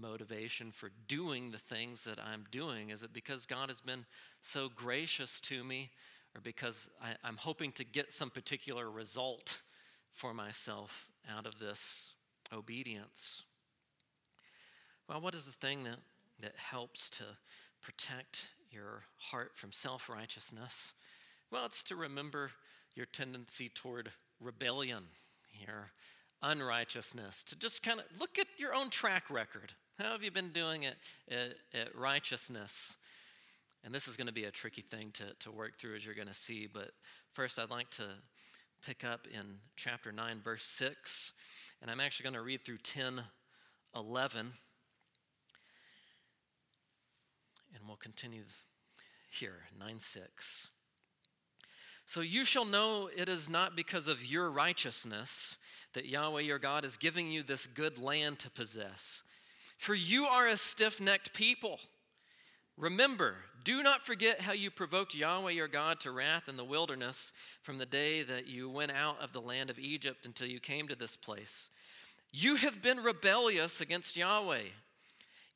[0.00, 2.90] motivation for doing the things that I'm doing?
[2.90, 4.06] Is it because God has been
[4.40, 5.90] so gracious to me,
[6.34, 9.60] or because I, am hoping to get some particular result
[10.12, 12.12] for myself out of this
[12.52, 13.44] obedience?
[15.08, 15.98] Well, what is the thing that,
[16.40, 17.24] that helps to
[17.80, 20.92] protect your heart from self righteousness?
[21.50, 22.50] Well, it's to remember
[22.94, 25.04] your tendency toward rebellion,
[25.66, 25.92] your
[26.42, 29.74] unrighteousness, to just kind of look at your own track record.
[29.98, 30.96] How have you been doing at,
[31.30, 32.96] at, at righteousness?
[33.84, 36.14] And this is going to be a tricky thing to, to work through, as you're
[36.14, 36.66] going to see.
[36.66, 36.92] But
[37.32, 38.04] first, I'd like to
[38.84, 41.34] pick up in chapter 9, verse 6.
[41.82, 43.20] And I'm actually going to read through 10,
[43.94, 44.52] 11.
[47.74, 48.44] And we'll continue
[49.30, 50.68] here, 9, 6.
[52.06, 55.56] So you shall know it is not because of your righteousness
[55.92, 59.22] that Yahweh your God is giving you this good land to possess.
[59.76, 61.80] For you are a stiff necked people.
[62.76, 67.32] Remember, do not forget how you provoked Yahweh your God to wrath in the wilderness
[67.62, 70.86] from the day that you went out of the land of Egypt until you came
[70.88, 71.70] to this place.
[72.30, 74.68] You have been rebellious against Yahweh.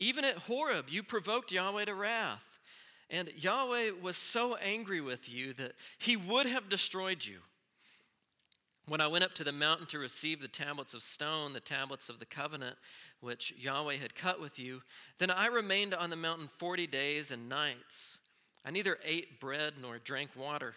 [0.01, 2.59] Even at Horeb, you provoked Yahweh to wrath.
[3.11, 7.39] And Yahweh was so angry with you that he would have destroyed you.
[8.89, 12.09] When I went up to the mountain to receive the tablets of stone, the tablets
[12.09, 12.77] of the covenant
[13.21, 14.81] which Yahweh had cut with you,
[15.19, 18.19] then I remained on the mountain 40 days and nights.
[18.65, 20.73] I neither ate bread nor drank water.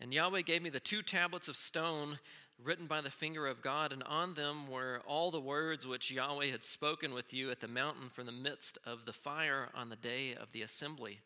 [0.00, 2.20] And Yahweh gave me the two tablets of stone
[2.62, 6.52] written by the finger of God, and on them were all the words which Yahweh
[6.52, 9.96] had spoken with you at the mountain from the midst of the fire on the
[9.96, 11.18] day of the assembly.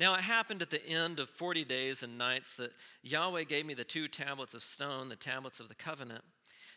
[0.00, 3.74] Now it happened at the end of 40 days and nights that Yahweh gave me
[3.74, 6.24] the two tablets of stone, the tablets of the covenant.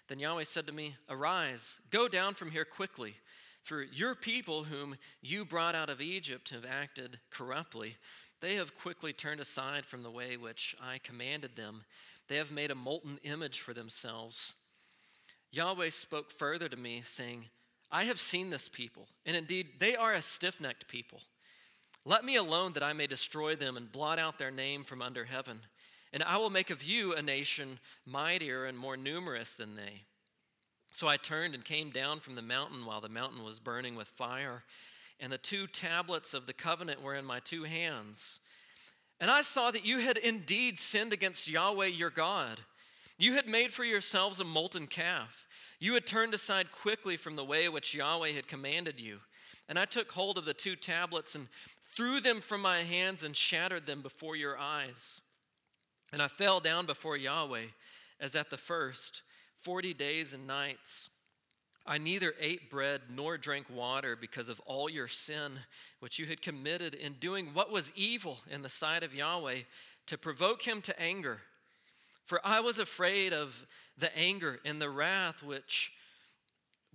[0.10, 3.16] Then Yahweh said to me, Arise, go down from here quickly,
[3.62, 7.96] for your people whom you brought out of Egypt have acted corruptly.
[8.42, 11.86] They have quickly turned aside from the way which I commanded them.
[12.28, 14.56] They have made a molten image for themselves.
[15.50, 17.46] Yahweh spoke further to me, saying,
[17.90, 21.22] I have seen this people, and indeed they are a stiff necked people.
[22.06, 25.26] Let me alone that I may destroy them and blot out their name from under
[25.26, 25.62] heaven.
[26.12, 30.04] And I will make of you a nation mightier and more numerous than they.
[30.92, 34.08] So I turned and came down from the mountain while the mountain was burning with
[34.08, 34.64] fire,
[35.20, 38.40] and the two tablets of the covenant were in my two hands.
[39.20, 42.60] And I saw that you had indeed sinned against Yahweh your God.
[43.18, 45.48] You had made for yourselves a molten calf.
[45.80, 49.20] You had turned aside quickly from the way which Yahweh had commanded you.
[49.68, 51.48] And I took hold of the two tablets and
[51.96, 55.22] threw them from my hands and shattered them before your eyes.
[56.12, 57.66] And I fell down before Yahweh
[58.20, 59.22] as at the first,
[59.58, 61.10] 40 days and nights.
[61.86, 65.60] I neither ate bread nor drank water because of all your sin
[66.00, 69.60] which you had committed in doing what was evil in the sight of Yahweh
[70.08, 71.42] to provoke him to anger.
[72.26, 73.66] For I was afraid of
[73.98, 75.92] the anger and the wrath which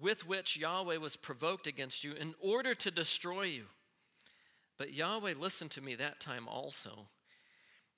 [0.01, 3.65] with which Yahweh was provoked against you in order to destroy you.
[4.79, 7.09] But Yahweh listened to me that time also.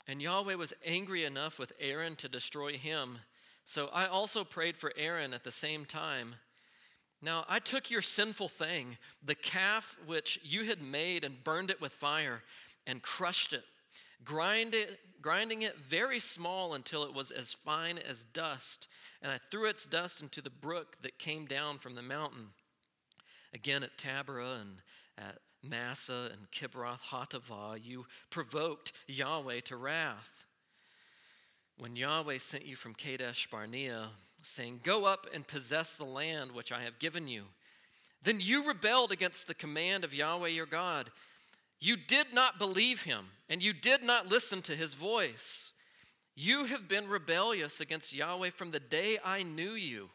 [0.08, 3.18] And Yahweh was angry enough with Aaron to destroy him.
[3.64, 6.36] So I also prayed for Aaron at the same time.
[7.22, 11.80] Now I took your sinful thing, the calf which you had made, and burned it
[11.80, 12.42] with fire,
[12.86, 13.64] and crushed it,
[14.24, 18.88] grind it grinding it very small until it was as fine as dust.
[19.22, 22.48] And I threw its dust into the brook that came down from the mountain.
[23.52, 24.76] Again at Taberah and
[25.18, 30.44] at Massah and Kibroth Hattaavah, you provoked Yahweh to wrath.
[31.76, 34.08] When Yahweh sent you from Kadesh Barnea,
[34.42, 37.44] saying, Go up and possess the land which I have given you,
[38.22, 41.10] then you rebelled against the command of Yahweh your God.
[41.78, 45.72] You did not believe him, and you did not listen to his voice.
[46.36, 50.10] You have been rebellious against Yahweh from the day I knew you.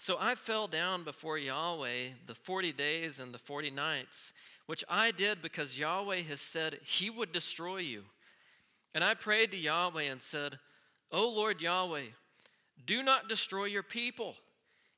[0.00, 4.32] So I fell down before Yahweh the 40 days and the 40 nights,
[4.66, 8.04] which I did because Yahweh has said he would destroy you.
[8.94, 10.60] And I prayed to Yahweh and said,
[11.10, 12.12] O Lord Yahweh,
[12.86, 14.36] do not destroy your people,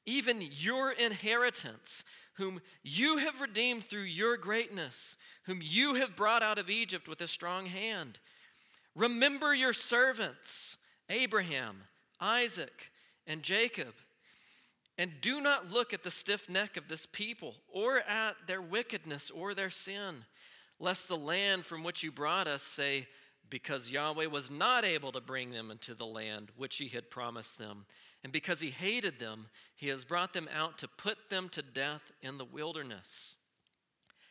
[0.04, 6.58] even your inheritance, whom you have redeemed through your greatness, whom you have brought out
[6.58, 8.18] of Egypt with a strong hand.
[8.94, 10.76] Remember your servants,
[11.08, 11.84] Abraham,
[12.20, 12.90] Isaac,
[13.26, 13.94] and Jacob
[15.00, 19.30] and do not look at the stiff neck of this people, or at their wickedness
[19.30, 20.26] or their sin,
[20.78, 23.08] lest the land from which you brought us say,
[23.48, 27.58] Because Yahweh was not able to bring them into the land which he had promised
[27.58, 27.86] them,
[28.22, 32.12] And because he hated them, he has brought them out to put them to death
[32.20, 33.36] in the wilderness.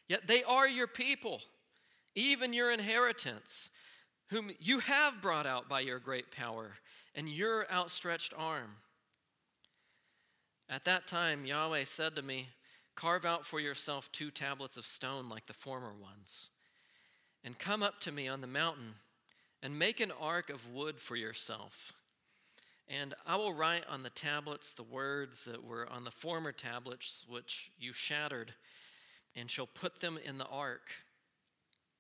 [0.08, 1.42] Yet they are your people,
[2.14, 3.72] even your inheritance,
[4.28, 6.74] whom you have brought out by your great power
[7.16, 8.76] and your outstretched arm.
[10.70, 12.50] At that time, Yahweh said to me,
[12.94, 16.50] Carve out for yourself two tablets of stone like the former ones,
[17.44, 18.96] and come up to me on the mountain,
[19.64, 21.94] and make an ark of wood for yourself.
[22.88, 27.26] And I will write on the tablets the words that were on the former tablets
[27.28, 28.54] which you shattered,
[29.36, 30.92] and shall put them in the ark.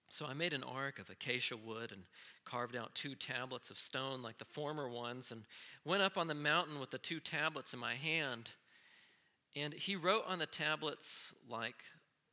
[0.10, 2.04] So I made an ark of acacia wood and
[2.44, 5.44] carved out two tablets of stone like the former ones, and
[5.86, 8.52] went up on the mountain with the two tablets in my hand.
[9.56, 11.84] And he wrote on the tablets, like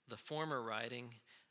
[0.08, 1.10] the former writing,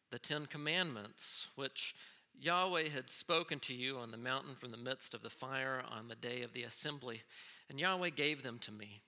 [0.10, 1.96] the Ten Commandments, which
[2.40, 6.08] Yahweh had spoken to you on the mountain from the midst of the fire on
[6.08, 7.22] the day of the assembly,
[7.70, 9.02] and Yahweh gave them to me.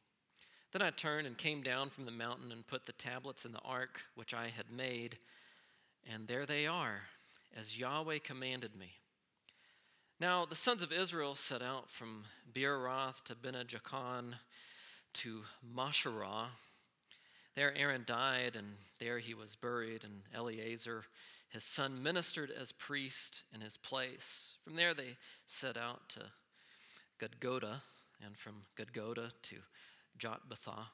[0.72, 3.62] Then I turned and came down from the mountain and put the tablets in the
[3.66, 5.18] ark which I had made,
[6.12, 7.02] and there they are,
[7.56, 8.94] as Yahweh commanded me.
[10.20, 14.36] Now the sons of Israel set out from Beeroth to Bene Jaakan
[15.14, 15.44] to
[15.76, 16.48] Moshorah.
[17.56, 18.68] There Aaron died, and
[19.00, 21.06] there he was buried, and Eleazar
[21.50, 24.56] his son ministered as priest in his place.
[24.64, 26.20] From there, they set out to
[27.20, 27.82] Gudgodah,
[28.24, 29.56] and from Gudgodah to
[30.20, 30.88] Jotbathah,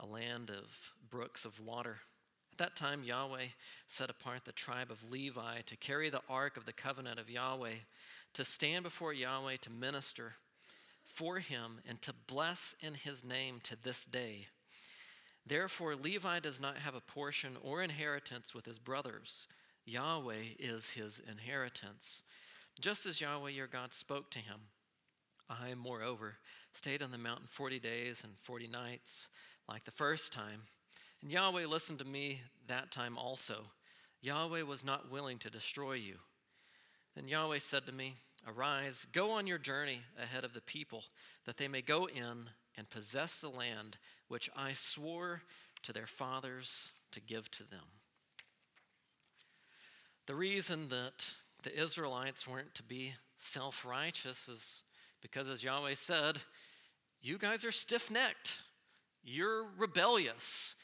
[0.00, 1.98] a land of brooks of water.
[2.58, 3.48] At that time, Yahweh
[3.86, 7.74] set apart the tribe of Levi to carry the ark of the covenant of Yahweh,
[8.32, 10.36] to stand before Yahweh to minister
[11.04, 14.46] for him, and to bless in his name to this day.
[15.46, 19.48] Therefore, Levi does not have a portion or inheritance with his brothers
[19.84, 22.22] Yahweh is his inheritance.
[22.80, 24.60] Just as Yahweh your God spoke to him,
[25.50, 26.36] I, moreover,
[26.72, 29.28] stayed on the mountain 40 days and 40 nights,
[29.68, 30.62] like the first time.
[31.22, 33.64] And Yahweh listened to me that time also.
[34.20, 36.16] Yahweh was not willing to destroy you.
[37.14, 41.04] Then Yahweh said to me, Arise, go on your journey ahead of the people,
[41.46, 43.96] that they may go in and possess the land
[44.28, 45.42] which I swore
[45.82, 47.80] to their fathers to give to them.
[50.26, 54.82] The reason that the Israelites weren't to be self righteous is
[55.20, 56.38] because, as Yahweh said,
[57.20, 58.58] you guys are stiff necked.
[59.24, 60.75] You're rebellious.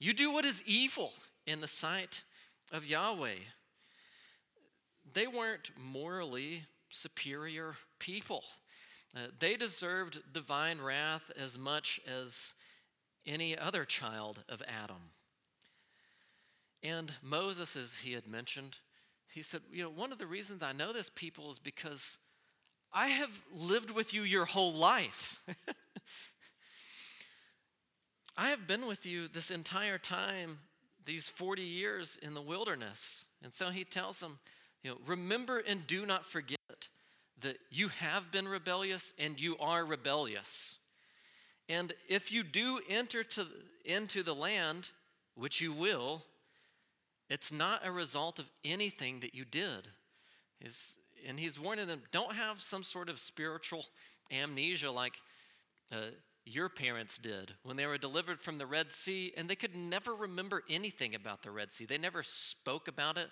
[0.00, 1.12] You do what is evil
[1.46, 2.24] in the sight
[2.72, 3.34] of Yahweh.
[5.12, 8.42] They weren't morally superior people.
[9.14, 12.54] Uh, they deserved divine wrath as much as
[13.26, 15.10] any other child of Adam.
[16.82, 18.78] And Moses, as he had mentioned,
[19.28, 22.18] he said, You know, one of the reasons I know this people is because
[22.90, 25.42] I have lived with you your whole life.
[28.36, 30.58] I have been with you this entire time,
[31.04, 33.26] these 40 years in the wilderness.
[33.42, 34.38] And so he tells them,
[34.82, 36.58] you know, remember and do not forget
[37.40, 40.76] that you have been rebellious and you are rebellious.
[41.68, 43.46] And if you do enter to,
[43.84, 44.90] into the land,
[45.34, 46.24] which you will,
[47.28, 49.88] it's not a result of anything that you did.
[50.58, 53.86] He's, and he's warning them don't have some sort of spiritual
[54.30, 55.14] amnesia like
[55.92, 56.10] uh,
[56.44, 60.14] your parents did when they were delivered from the Red Sea and they could never
[60.14, 61.84] remember anything about the Red Sea.
[61.86, 63.28] They never spoke about it.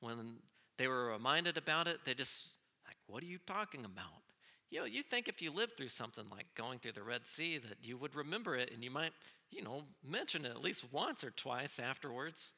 [0.00, 0.36] When
[0.78, 4.22] they were reminded about it, they just, like, what are you talking about?
[4.70, 7.58] You know, you think if you lived through something like going through the Red Sea
[7.58, 9.12] that you would remember it and you might,
[9.50, 12.52] you know, mention it at least once or twice afterwards.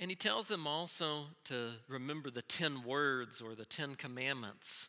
[0.00, 4.88] And he tells them also to remember the 10 words or the 10 commandments.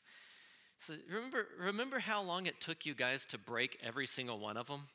[0.83, 4.67] So remember, remember how long it took you guys to break every single one of
[4.67, 4.89] them?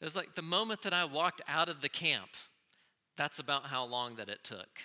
[0.00, 2.30] It was like the moment that I walked out of the camp,
[3.18, 4.80] that's about how long that it took.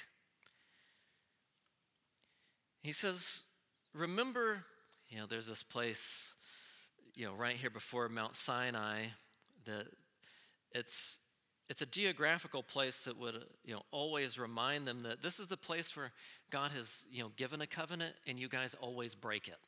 [2.84, 3.44] He says,
[3.94, 4.66] Remember,
[5.08, 6.36] you know, there's this place,
[7.16, 9.04] you know, right here before Mount Sinai
[9.64, 9.88] that
[10.74, 11.18] it's
[11.70, 15.48] it's a geographical place that would uh, you know always remind them that this is
[15.48, 16.12] the place where
[16.52, 19.60] god has you know given a covenant and you guys always break it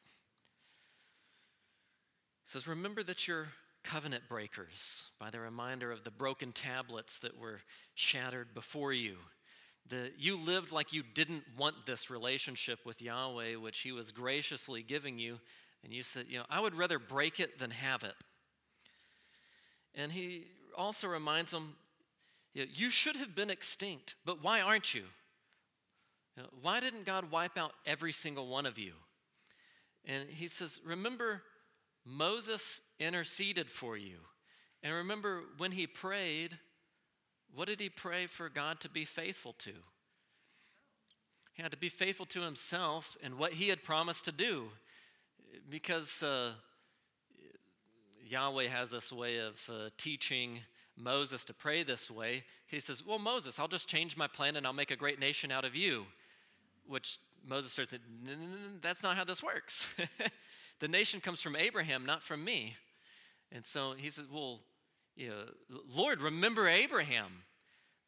[2.46, 3.48] says remember that you're
[3.84, 7.62] covenant breakers by the reminder of the broken tablets that were
[7.96, 9.16] shattered before you
[9.90, 14.84] that you lived like you didn't want this relationship with yahweh which he was graciously
[14.84, 15.40] giving you
[15.84, 18.16] and you said you know i would rather break it than have it.
[19.96, 20.46] And he
[20.78, 21.76] also reminds them
[22.54, 25.04] you should have been extinct, but why aren't you?
[26.62, 28.94] Why didn't God wipe out every single one of you?
[30.06, 31.44] And he says, Remember,
[32.06, 34.18] Moses interceded for you.
[34.84, 36.58] And remember, when he prayed,
[37.54, 39.74] what did he pray for God to be faithful to?
[41.54, 44.70] He had to be faithful to himself and what he had promised to do.
[45.70, 46.52] Because uh,
[48.26, 50.62] Yahweh has this way of uh, teaching
[51.02, 52.44] Moses to pray this way.
[52.68, 55.52] He says, Well, Moses, I'll just change my plan and I'll make a great nation
[55.52, 56.06] out of you.
[56.88, 57.94] Which Moses starts
[58.82, 59.96] That's not how this works.
[60.80, 62.76] the nation comes from Abraham, not from me.
[63.52, 64.62] And so he says, Well,
[65.16, 67.44] you know, Lord, remember Abraham,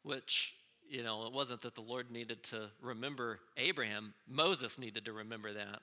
[0.02, 0.54] which,
[0.88, 5.52] you know, it wasn't that the Lord needed to remember Abraham, Moses needed to remember
[5.52, 5.80] that.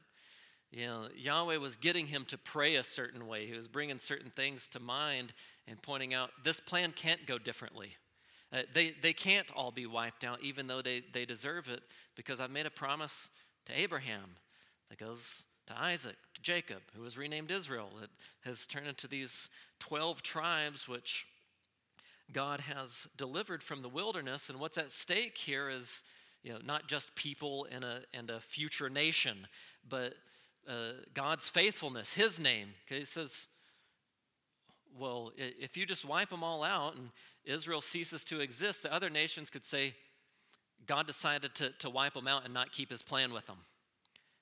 [0.71, 3.45] You know, Yahweh was getting him to pray a certain way.
[3.45, 5.33] He was bringing certain things to mind
[5.67, 7.97] and pointing out this plan can't go differently.
[8.53, 11.81] Uh, they, they can't all be wiped out, even though they, they deserve it,
[12.15, 13.29] because I've made a promise
[13.65, 14.35] to Abraham
[14.89, 17.89] that goes to Isaac, to Jacob, who was renamed Israel.
[18.01, 18.09] It
[18.45, 19.49] has turned into these
[19.79, 21.25] 12 tribes which
[22.31, 24.49] God has delivered from the wilderness.
[24.49, 26.03] And what's at stake here is
[26.43, 29.47] you know, not just people and a, and a future nation,
[29.87, 30.15] but
[30.67, 32.69] uh, God's faithfulness, His name.
[32.85, 33.47] Okay, he says,
[34.97, 37.11] well, if you just wipe them all out and
[37.45, 39.93] Israel ceases to exist, the other nations could say,
[40.85, 43.57] God decided to, to wipe them out and not keep his plan with them.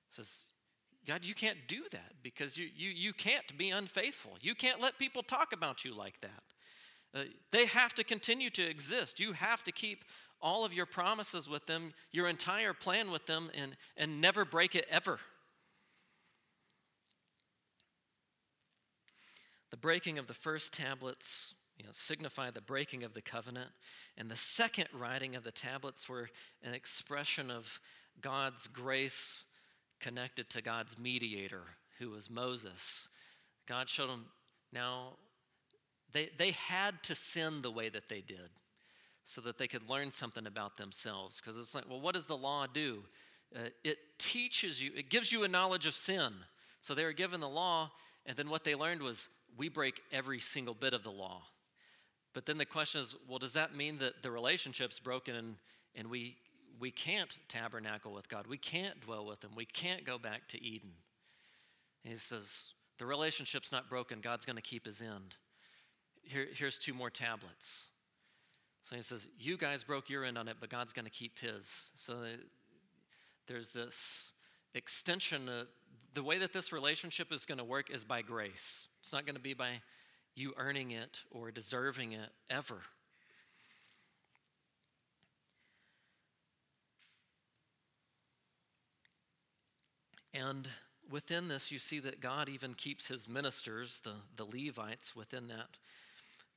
[0.10, 0.48] He says,
[1.06, 4.38] God, you can't do that because you, you, you can't be unfaithful.
[4.42, 6.44] You can't let people talk about you like that.
[7.14, 9.20] Uh, they have to continue to exist.
[9.20, 10.04] You have to keep
[10.42, 14.76] all of your promises with them, your entire plan with them, and, and never break
[14.76, 15.20] it ever.
[19.72, 23.70] The breaking of the first tablets you know, signify the breaking of the covenant,
[24.18, 26.30] and the second writing of the tablets were
[26.62, 27.80] an expression of
[28.22, 29.46] God's grace
[30.02, 31.64] connected to God's mediator,
[31.98, 33.08] who was Moses.
[33.66, 34.26] God showed them
[34.74, 35.14] now
[36.12, 38.50] they, they had to sin the way that they did
[39.24, 41.40] so that they could learn something about themselves.
[41.40, 43.04] Because it's like, well, what does the law do?
[43.56, 46.34] Uh, it teaches you, it gives you a knowledge of sin.
[46.82, 47.92] So they were given the law,
[48.26, 51.44] and then what they learned was we break every single bit of the law.
[52.34, 55.56] But then the question is, well, does that mean that the relationship's broken and,
[55.96, 56.38] and we
[56.80, 58.48] we can't tabernacle with God.
[58.48, 59.52] We can't dwell with Him.
[59.56, 60.92] We can't go back to Eden.
[62.04, 64.20] he says, the relationship's not broken.
[64.22, 65.36] God's going to keep His end.
[66.24, 67.90] Here, here's two more tablets.
[68.84, 71.40] So he says, You guys broke your end on it, but God's going to keep
[71.40, 71.90] His.
[71.96, 72.38] So uh,
[73.48, 74.34] there's this
[74.74, 75.50] extension.
[76.14, 78.88] The way that this relationship is going to work is by grace.
[79.00, 79.82] It's not going to be by
[80.36, 82.82] you earning it or deserving it ever.
[90.34, 90.68] And
[91.10, 95.78] within this, you see that God even keeps his ministers, the, the Levites, within that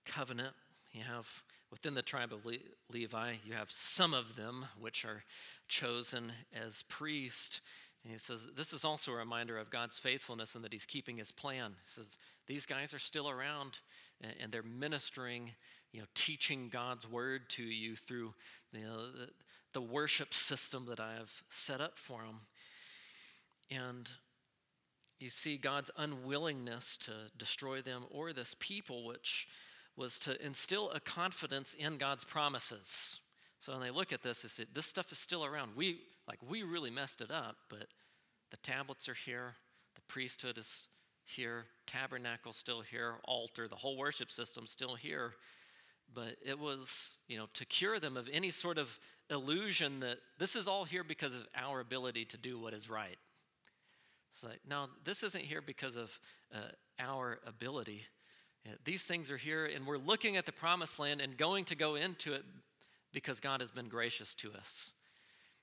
[0.05, 0.55] covenant.
[0.93, 2.59] You have within the tribe of Le-
[2.93, 5.25] Levi, you have some of them which are
[5.69, 7.63] chosen as priest.
[8.05, 11.17] And he says, This is also a reminder of God's faithfulness and that he's keeping
[11.17, 11.73] his plan.
[11.81, 13.79] He says, These guys are still around
[14.21, 15.53] and, and they're ministering,
[15.93, 18.35] you know, teaching God's word to you through
[18.73, 19.29] you know, the,
[19.73, 22.41] the worship system that I have set up for them.
[23.71, 24.11] And
[25.19, 29.47] you see God's unwillingness to destroy them or this people, which
[29.97, 33.21] was to instill a confidence in God's promises.
[33.61, 35.77] So when they look at this, they say, this stuff is still around.
[35.77, 37.87] We like we really messed it up, but
[38.51, 39.55] the tablets are here,
[39.95, 40.89] the priesthood is
[41.25, 45.35] here, tabernacle still here, altar, the whole worship system still here.
[46.15, 48.99] But it was, you know, to cure them of any sort of
[49.31, 53.17] illusion that this is all here because of our ability to do what is right.
[54.33, 56.19] It's like, no, this isn't here because of
[56.55, 56.59] uh,
[56.99, 58.03] our ability.
[58.65, 61.75] Yeah, these things are here, and we're looking at the promised land and going to
[61.75, 62.45] go into it
[63.13, 64.93] because God has been gracious to us.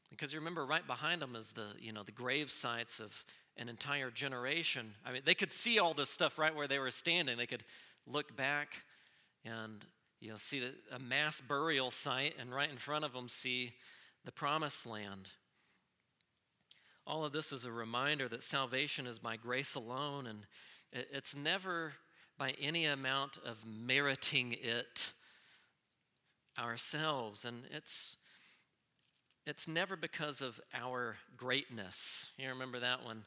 [0.09, 3.23] Because you remember, right behind them is the, you know, the grave sites of
[3.57, 4.93] an entire generation.
[5.05, 7.37] I mean, they could see all this stuff right where they were standing.
[7.37, 7.63] They could
[8.07, 8.83] look back
[9.45, 9.85] and
[10.21, 13.73] you know, see a mass burial site, and right in front of them see
[14.25, 15.29] the promised land.
[17.07, 20.39] All of this is a reminder that salvation is by grace alone, and
[20.91, 21.93] it's never
[22.37, 25.13] by any amount of meriting it
[26.59, 27.45] ourselves.
[27.45, 28.17] And it's,
[29.49, 32.29] it's never because of our greatness.
[32.37, 33.23] You remember that one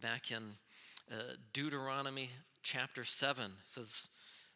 [0.00, 0.54] back in
[1.10, 2.30] uh, Deuteronomy
[2.62, 3.50] chapter 7.
[3.66, 4.08] Says,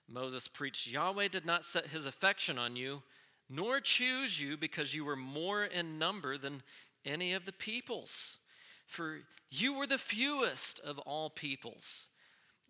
[0.09, 3.03] Moses preached, Yahweh did not set his affection on you,
[3.51, 6.63] nor choose you because you were more in number than
[7.05, 8.39] any of the peoples.
[8.87, 12.09] for you were the fewest of all peoples.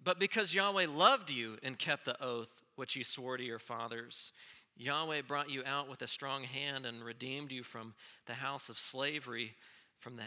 [0.02, 4.32] But because Yahweh loved you and kept the oath which he swore to your fathers,
[4.76, 7.94] Yahweh brought you out with a strong hand and redeemed you from
[8.26, 9.54] the house of slavery,
[9.98, 10.24] from the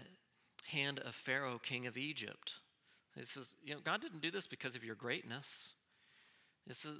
[0.67, 2.55] hand of Pharaoh, king of Egypt.
[3.15, 5.73] He says, you know, God didn't do this because of your greatness.
[6.67, 6.97] This is,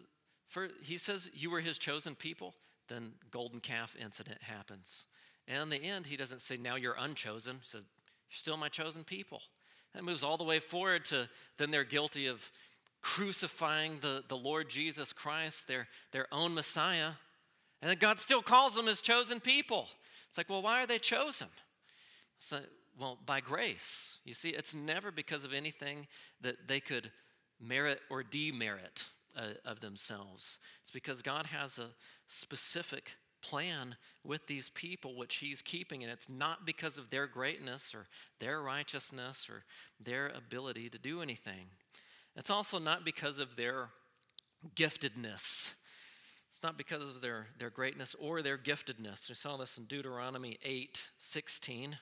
[0.48, 2.54] for, he says you were his chosen people.
[2.88, 5.08] Then golden calf incident happens.
[5.48, 7.58] And in the end, he doesn't say, now you're unchosen.
[7.62, 9.42] He says, you're still my chosen people.
[9.94, 12.52] That moves all the way forward to then they're guilty of
[13.02, 17.12] crucifying the, the Lord Jesus Christ, their, their own Messiah.
[17.86, 19.88] And then God still calls them his chosen people.
[20.28, 21.50] It's like, well, why are they chosen?
[22.40, 22.58] So,
[23.00, 24.18] well, by grace.
[24.26, 26.08] You see, it's never because of anything
[26.42, 27.12] that they could
[27.62, 29.06] merit or demerit
[29.38, 30.58] uh, of themselves.
[30.82, 31.90] It's because God has a
[32.28, 37.94] specific plan with these people which he's keeping and it's not because of their greatness
[37.94, 38.08] or
[38.40, 39.64] their righteousness or
[40.04, 41.68] their ability to do anything
[42.36, 43.90] it's also not because of their
[44.76, 45.76] giftedness
[46.56, 50.58] it's not because of their, their greatness or their giftedness we saw this in deuteronomy
[50.64, 51.98] 8 16 it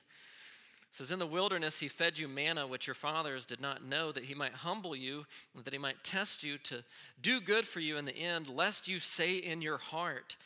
[0.90, 4.26] says, In the wilderness he fed you manna, which your fathers did not know, that
[4.26, 5.26] he might humble you,
[5.64, 6.84] that he might test you to
[7.20, 10.36] do good for you in the end, lest you say in your heart,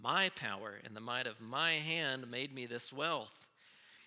[0.00, 3.48] My power and the might of my hand made me this wealth.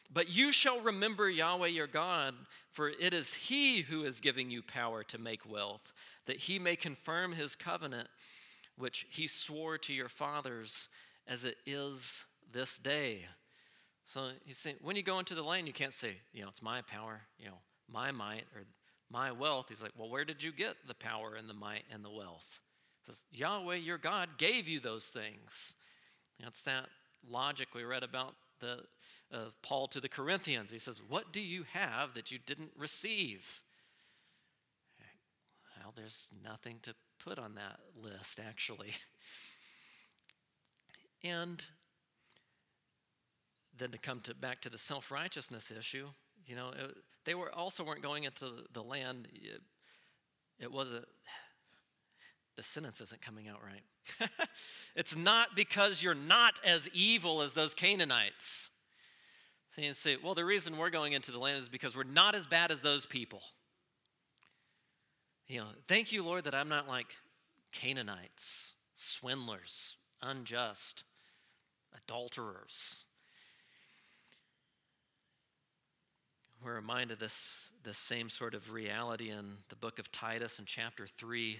[0.10, 2.34] But you shall remember Yahweh your God,
[2.72, 5.91] for it is he who is giving you power to make wealth,
[6.28, 8.07] that he may confirm his covenant,
[8.80, 10.89] which he swore to your fathers,
[11.27, 13.25] as it is this day.
[14.05, 16.63] So he's saying, when you go into the land, you can't say, you know, it's
[16.63, 17.59] my power, you know,
[17.91, 18.63] my might or
[19.11, 19.67] my wealth.
[19.69, 22.59] He's like, well, where did you get the power and the might and the wealth?
[23.05, 25.75] He says, Yahweh, your God, gave you those things.
[26.41, 26.88] That's that
[27.30, 28.80] logic we read about the
[29.32, 30.71] of Paul to the Corinthians.
[30.71, 33.61] He says, What do you have that you didn't receive?
[35.77, 36.93] Well, there's nothing to
[37.24, 38.91] put on that list, actually.
[41.24, 41.65] And
[43.78, 46.07] then to come to back to the self-righteousness issue,
[46.45, 46.95] you know, it,
[47.26, 49.28] they were also weren't going into the land.
[49.34, 49.61] It,
[50.59, 51.05] it wasn't.
[52.55, 54.30] The sentence isn't coming out right.
[54.95, 58.70] it's not because you're not as evil as those Canaanites.
[59.70, 62.36] So you say, well, the reason we're going into the land is because we're not
[62.36, 63.41] as bad as those people.
[65.49, 67.17] You know, thank you, Lord, that I'm not like
[67.71, 71.03] Canaanites, swindlers, unjust,
[71.97, 73.03] adulterers.
[76.63, 80.65] we're reminded of this, this same sort of reality in the book of Titus in
[80.65, 81.59] chapter 3.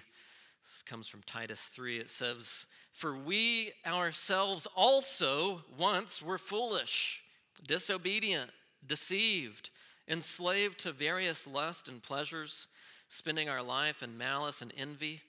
[0.62, 1.98] This comes from Titus 3.
[1.98, 7.22] It says, For we ourselves also once were foolish,
[7.66, 8.50] disobedient,
[8.86, 9.70] deceived,
[10.06, 12.66] enslaved to various lusts and pleasures,
[13.10, 15.20] spending our life in malice and envy,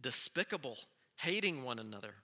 [0.00, 0.78] despicable,
[1.20, 2.14] hating one another.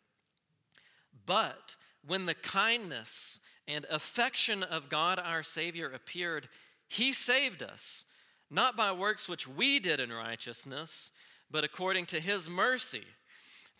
[1.24, 3.38] But when the kindness
[3.68, 6.48] and affection of God our Savior appeared,
[6.88, 8.04] he saved us,
[8.50, 11.10] not by works which we did in righteousness,
[11.50, 13.04] but according to His mercy,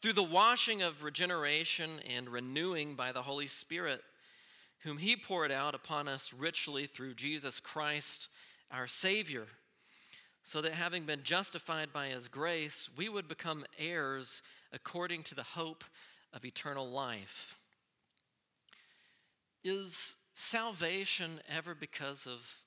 [0.00, 4.02] through the washing of regeneration and renewing by the Holy Spirit,
[4.80, 8.28] whom He poured out upon us richly through Jesus Christ,
[8.70, 9.46] our Savior,
[10.46, 14.42] so that having been justified by His grace, we would become heirs
[14.72, 15.82] according to the hope
[16.32, 17.58] of eternal life.
[19.64, 22.58] Is salvation ever because of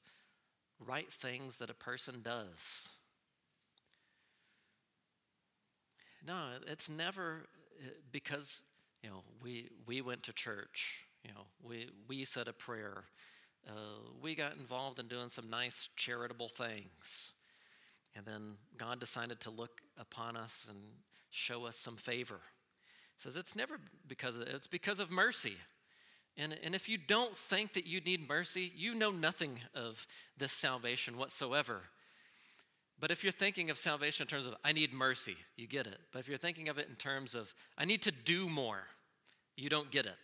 [0.86, 2.89] right things that a person does.
[6.27, 7.45] No, it's never
[7.82, 8.61] uh, because
[9.01, 11.05] you know we we went to church.
[11.23, 13.03] You know, we we said a prayer.
[13.65, 17.36] Uh, we got involved in doing some nice charitable things,
[18.20, 20.78] and then God decided to look upon us and
[21.30, 22.41] show us some favor.
[23.15, 25.55] He says it's never because of it's because of mercy.
[26.38, 30.05] And, and if you don't think that you need mercy, you know nothing of
[30.38, 31.82] this salvation whatsoever.
[32.99, 35.97] But if you're thinking of salvation in terms of, I need mercy, you get it.
[36.11, 38.84] But if you're thinking of it in terms of, I need to do more,
[39.57, 40.15] you don't get it.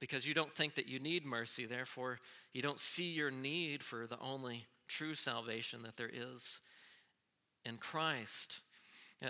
[0.00, 2.20] Because you don't think that you need mercy, therefore,
[2.52, 6.60] you don't see your need for the only true salvation that there is
[7.64, 8.60] in Christ.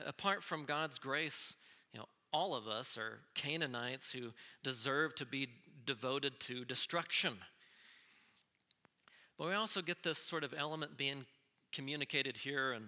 [0.07, 1.57] Apart from God's grace,
[1.93, 4.33] you know, all of us are Canaanites who
[4.63, 5.49] deserve to be
[5.87, 7.35] devoted to destruction.
[9.39, 11.27] But we also get this sort of element being
[11.73, 12.87] communicated here, and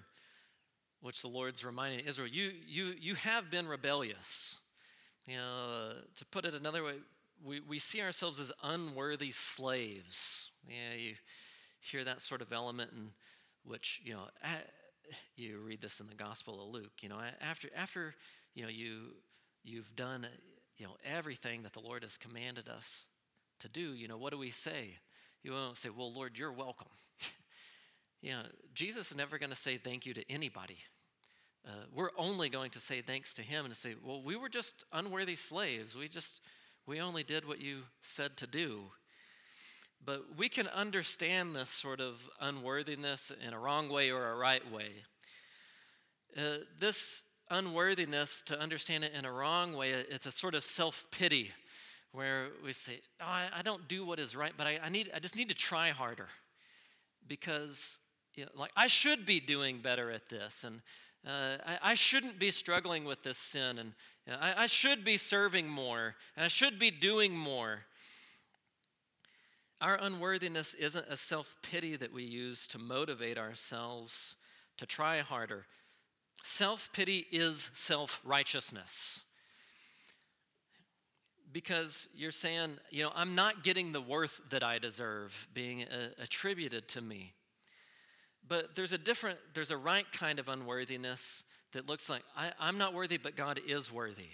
[1.00, 4.58] which the Lord's reminding Israel you, you, you have been rebellious.
[5.26, 6.94] You know, to put it another way,
[7.44, 10.50] we, we see ourselves as unworthy slaves.
[10.68, 11.14] Yeah, you,
[11.80, 13.10] hear that sort of element in
[13.64, 14.24] which, you know,
[15.36, 18.14] you read this in the Gospel of Luke, you know, after, after
[18.54, 19.14] you know, you,
[19.64, 20.26] you've done,
[20.76, 23.06] you know, everything that the Lord has commanded us
[23.60, 24.98] to do, you know, what do we say?
[25.42, 26.88] You won't say, well, Lord, you're welcome.
[28.22, 28.42] you know,
[28.74, 30.78] Jesus is never going to say thank you to anybody.
[31.66, 34.48] Uh, we're only going to say thanks to him and to say, well, we were
[34.48, 35.96] just unworthy slaves.
[35.96, 36.40] We just,
[36.86, 38.90] we only did what you said to do.
[40.04, 44.70] But we can understand this sort of unworthiness in a wrong way or a right
[44.72, 44.90] way.
[46.36, 51.06] Uh, this unworthiness, to understand it in a wrong way, it's a sort of self
[51.10, 51.52] pity
[52.12, 55.10] where we say, oh, I, I, don't do what is right, but I, I, need,
[55.14, 56.28] I just need to try harder
[57.28, 57.98] because
[58.36, 60.64] you know, like I should be doing better at this.
[60.64, 60.80] And
[61.26, 63.92] uh, I, I, shouldn't be struggling with this sin, and
[64.26, 67.80] you know, I, I should be serving more, and I should be doing more.
[69.80, 74.36] Our unworthiness isn't a self pity that we use to motivate ourselves
[74.78, 75.66] to try harder.
[76.42, 79.22] Self pity is self righteousness.
[81.52, 86.08] Because you're saying, you know, I'm not getting the worth that I deserve being uh,
[86.18, 87.32] attributed to me.
[88.46, 92.78] But there's a different, there's a right kind of unworthiness that looks like I, am
[92.78, 94.28] not worthy, but God is worthy.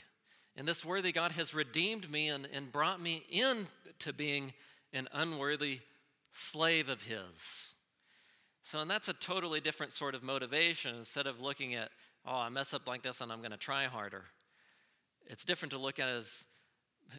[0.57, 4.53] And this worthy God has redeemed me and, and brought me into being
[4.93, 5.80] an unworthy
[6.32, 7.74] slave of His.
[8.62, 10.95] So, and that's a totally different sort of motivation.
[10.97, 11.90] Instead of looking at,
[12.26, 14.24] oh, I mess up like this and I'm going to try harder,
[15.26, 16.47] it's different to look at as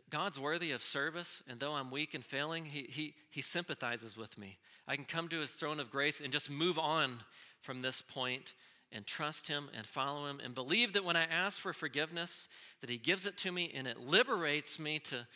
[0.10, 4.38] God's worthy of service, and though I'm weak and failing, he, he, he sympathizes with
[4.38, 4.58] me.
[4.88, 7.20] I can come to his throne of grace and just move on
[7.62, 8.54] from this point
[8.92, 12.48] and trust him and follow him and believe that when I ask for forgiveness,
[12.82, 15.28] that he gives it to me and it liberates me to,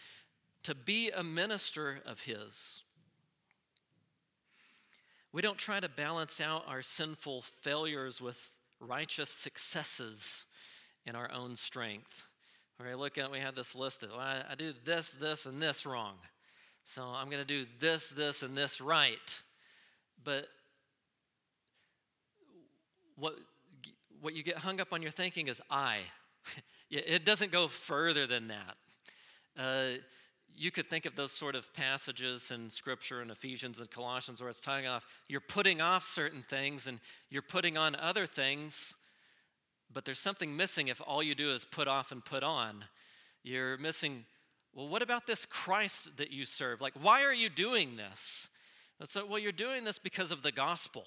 [0.68, 2.84] to be a minister of his.
[5.32, 8.52] We don't try to balance out our sinful failures with
[8.82, 10.46] righteous successes
[11.06, 12.26] in our own strength.
[12.76, 15.62] Where I look at, we have this list of, well, I, do this, this, and
[15.62, 16.16] this wrong.
[16.84, 19.42] So I'm going to do this, this, and this right.
[20.22, 20.50] But
[23.16, 23.36] what,
[24.20, 26.00] what you get hung up on your thinking is I.
[26.92, 28.76] it doesn't go further than that.
[29.58, 30.00] Uh,
[30.58, 34.50] you could think of those sort of passages in Scripture in Ephesians and Colossians where
[34.50, 37.00] it's tying off, you're putting off certain things and
[37.30, 38.96] you're putting on other things
[39.94, 42.86] but there's something missing if all you do is put off and put on.
[43.44, 44.26] You're missing,
[44.74, 46.82] well, what about this Christ that you serve?
[46.82, 48.50] Like, why are you doing this?
[49.00, 51.06] And so, well, you're doing this because of the gospel.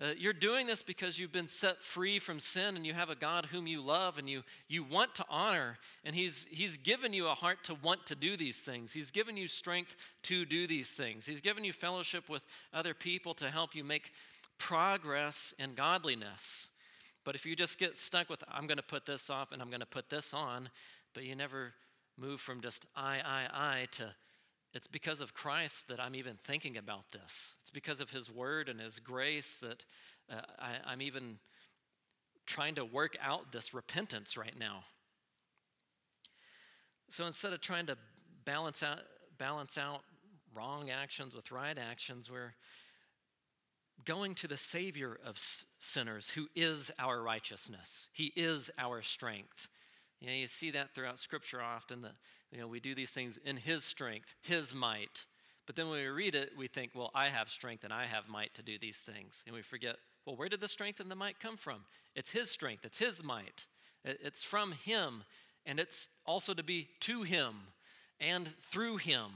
[0.00, 3.14] Uh, you're doing this because you've been set free from sin and you have a
[3.14, 5.76] God whom you love and you, you want to honor.
[6.04, 8.94] And he's, he's given you a heart to want to do these things.
[8.94, 11.26] He's given you strength to do these things.
[11.26, 14.12] He's given you fellowship with other people to help you make
[14.56, 16.70] progress in godliness.
[17.24, 19.68] But if you just get stuck with, I'm going to put this off and I'm
[19.68, 20.70] going to put this on,
[21.12, 21.74] but you never
[22.16, 24.14] move from just I, I, I to
[24.72, 27.56] it's because of Christ that I'm even thinking about this.
[27.60, 29.84] It's because of His Word and His grace that
[30.30, 31.38] uh, I, I'm even
[32.46, 34.84] trying to work out this repentance right now.
[37.08, 37.96] So instead of trying to
[38.44, 39.00] balance out,
[39.38, 40.02] balance out
[40.54, 42.54] wrong actions with right actions, we're
[44.04, 45.38] going to the Savior of
[45.78, 48.08] sinners, who is our righteousness.
[48.12, 49.68] He is our strength.
[50.20, 52.14] You know, you see that throughout Scripture often that
[52.50, 55.26] you know we do these things in His strength, His might.
[55.66, 58.28] But then when we read it, we think, well, I have strength and I have
[58.28, 59.44] might to do these things.
[59.46, 59.96] And we forget,
[60.26, 61.84] well, where did the strength and the might come from?
[62.16, 63.66] It's His strength, it's His might.
[64.04, 65.24] It's from Him,
[65.66, 67.54] and it's also to be to Him
[68.18, 69.26] and through Him.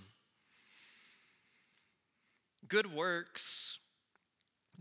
[2.67, 3.79] Good works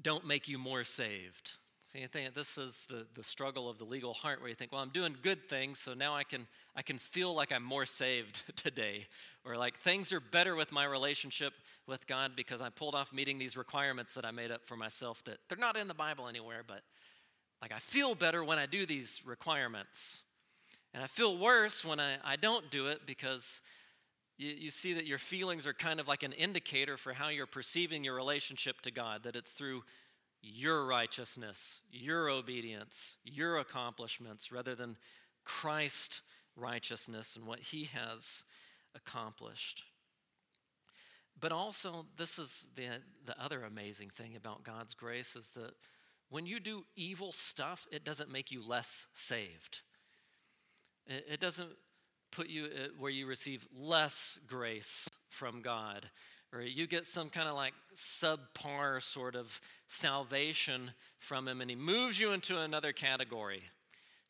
[0.02, 1.52] don't make you more saved.
[1.94, 5.16] This is the, the struggle of the legal heart where you think, well, I'm doing
[5.22, 9.06] good things, so now I can, I can feel like I'm more saved today.
[9.46, 11.54] Or like things are better with my relationship
[11.86, 15.24] with God because I pulled off meeting these requirements that I made up for myself
[15.26, 16.82] that they're not in the Bible anywhere, but
[17.62, 20.24] like I feel better when I do these requirements.
[20.96, 23.62] And I feel worse when I, I don't do it because
[24.40, 27.46] you, you see that your feelings are kind of like an indicator for how you're
[27.46, 29.84] perceiving your relationship to God, that it's through
[30.44, 34.98] your righteousness, your obedience, your accomplishments, rather than
[35.46, 36.22] Christ's
[36.56, 38.44] righteousness and what he has
[38.94, 39.84] accomplished.
[41.40, 42.88] But also, this is the,
[43.26, 45.72] the other amazing thing about God's grace is that
[46.30, 49.82] when you do evil stuff, it doesn't make you less saved.
[51.08, 51.72] It, it doesn't
[52.32, 56.10] put you uh, where you receive less grace from God
[56.54, 61.76] or you get some kind of like subpar sort of salvation from him and he
[61.76, 63.64] moves you into another category.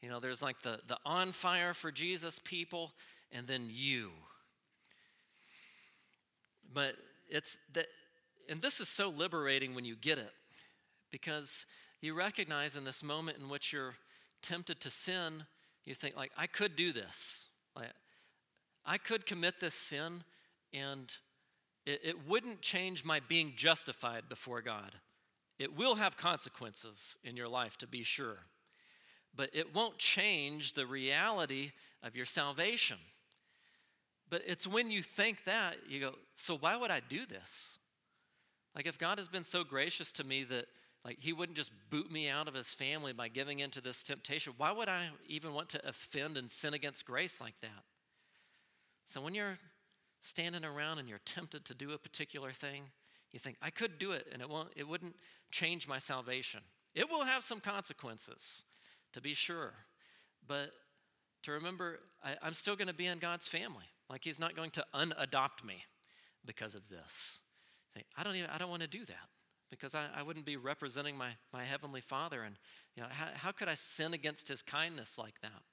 [0.01, 2.91] You know, there's like the, the on fire for Jesus people
[3.31, 4.11] and then you.
[6.73, 6.95] But
[7.29, 7.87] it's that,
[8.49, 10.31] and this is so liberating when you get it
[11.11, 11.65] because
[12.01, 13.95] you recognize in this moment in which you're
[14.41, 15.45] tempted to sin,
[15.85, 17.47] you think, like, I could do this.
[17.75, 17.91] Like,
[18.85, 20.23] I could commit this sin
[20.73, 21.15] and
[21.85, 24.91] it, it wouldn't change my being justified before God.
[25.59, 28.39] It will have consequences in your life, to be sure,
[29.35, 31.71] but it won't change the reality
[32.01, 32.97] of your salvation.
[34.29, 37.77] But it's when you think that, you go, so why would I do this?
[38.75, 40.65] Like, if God has been so gracious to me that,
[41.05, 44.53] like, He wouldn't just boot me out of His family by giving into this temptation,
[44.57, 47.83] why would I even want to offend and sin against grace like that?
[49.05, 49.59] So, when you're
[50.23, 52.83] standing around and you're tempted to do a particular thing,
[53.31, 55.15] you think, I could do it and it, won't, it wouldn't
[55.51, 56.61] change my salvation.
[56.95, 58.63] It will have some consequences,
[59.11, 59.73] to be sure.
[60.47, 60.71] But
[61.43, 63.85] to remember, I, I'm still going to be in God's family.
[64.09, 65.83] Like He's not going to unadopt me
[66.45, 67.41] because of this.
[67.93, 69.29] Think, I don't even, I don't want to do that
[69.69, 72.43] because I, I wouldn't be representing my, my Heavenly Father.
[72.43, 72.55] And,
[72.95, 75.63] you know, how, how could I sin against His kindness like that?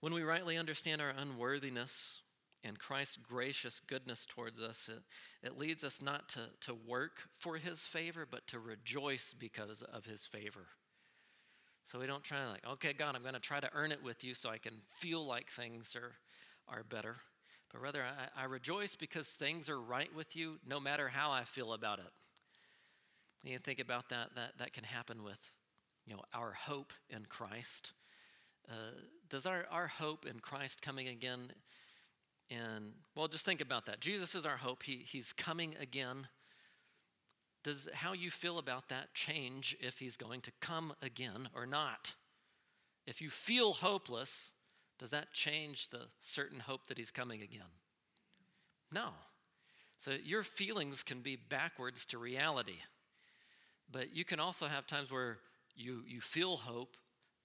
[0.00, 2.22] When we rightly understand our unworthiness
[2.64, 5.02] and Christ's gracious goodness towards us, it,
[5.46, 10.06] it leads us not to, to work for his favor, but to rejoice because of
[10.06, 10.66] his favor.
[11.84, 14.02] So we don't try to like, okay, God, I'm going to try to earn it
[14.02, 16.12] with you so I can feel like things are,
[16.68, 17.16] are better.
[17.72, 21.44] But rather, I, I rejoice because things are right with you no matter how I
[21.44, 22.10] feel about it.
[23.42, 25.52] And you think about that, that, that can happen with
[26.06, 27.92] you know, our hope in Christ.
[28.68, 28.92] Uh,
[29.30, 31.52] does our, our hope in Christ coming again,
[32.50, 34.00] and well, just think about that.
[34.00, 34.82] Jesus is our hope.
[34.82, 36.26] He, he's coming again.
[37.62, 42.14] Does how you feel about that change if he's going to come again or not?
[43.06, 44.50] If you feel hopeless,
[44.98, 47.62] does that change the certain hope that he's coming again?
[48.92, 49.10] No.
[49.98, 52.78] So your feelings can be backwards to reality.
[53.92, 55.38] But you can also have times where
[55.76, 56.96] you, you feel hope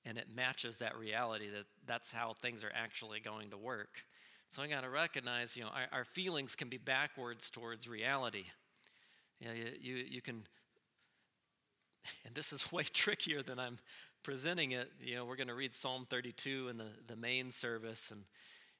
[0.06, 4.04] and it matches that reality that that's how things are actually going to work.
[4.50, 8.46] So I got to recognize, you know, our, our, feelings can be backwards towards reality.
[9.40, 10.44] You, know, you, you, you can,
[12.26, 13.80] and this is way trickier than I'm
[14.24, 14.92] presenting it.
[15.02, 18.24] You know, we're going to read Psalm 32 in the, the main service, and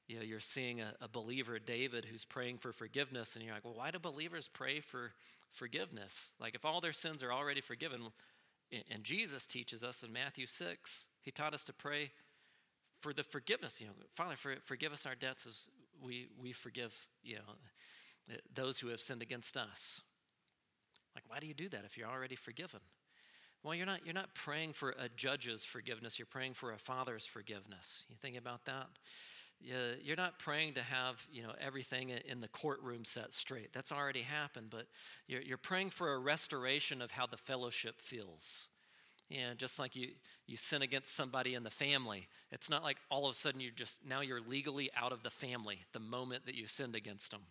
[0.06, 3.64] you know, you're seeing a, a believer, David, who's praying for forgiveness, and you're like,
[3.64, 5.12] well, why do believers pray for
[5.50, 6.32] forgiveness?
[6.40, 8.00] Like, if all their sins are already forgiven,
[8.90, 12.12] and Jesus teaches us in Matthew 6, he taught us to pray
[13.00, 13.80] for the forgiveness.
[13.80, 15.68] You know, Father, for, forgive us our debts as
[16.00, 20.02] we, we forgive, you know, those who have sinned against us.
[21.16, 22.78] Like, why do you do that if you're already forgiven?
[23.64, 27.26] Well, you're not, you're not praying for a judge's forgiveness, you're praying for a father's
[27.26, 28.06] forgiveness.
[28.08, 28.86] You think about that?
[29.58, 33.72] You're not praying to have you know everything in the courtroom set straight.
[33.72, 34.86] That's already happened, but
[35.26, 38.68] you're, you're praying for a restoration of how the fellowship feels.
[39.30, 40.08] Know, just like you,
[40.46, 43.72] you sin against somebody in the family, it's not like all of a sudden you're
[43.72, 47.42] just now you're legally out of the family the moment that you sinned against them.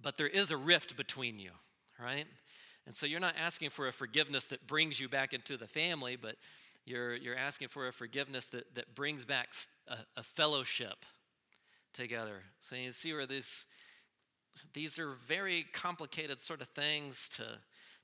[0.00, 1.50] But there is a rift between you,
[2.02, 2.26] right?
[2.86, 6.16] And so you're not asking for a forgiveness that brings you back into the family,
[6.16, 6.36] but
[6.84, 9.48] you're, you're asking for a forgiveness that, that brings back
[9.88, 11.04] a, a fellowship
[11.92, 12.42] together.
[12.60, 13.66] So you see where these
[14.72, 17.44] these are very complicated sort of things to,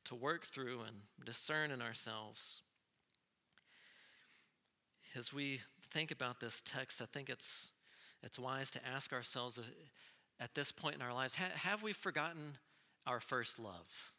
[0.05, 2.62] to work through and discern in ourselves.
[5.16, 7.70] As we think about this text, I think it's,
[8.22, 9.62] it's wise to ask ourselves uh,
[10.38, 12.58] at this point in our lives have we forgotten
[13.06, 14.12] our first love?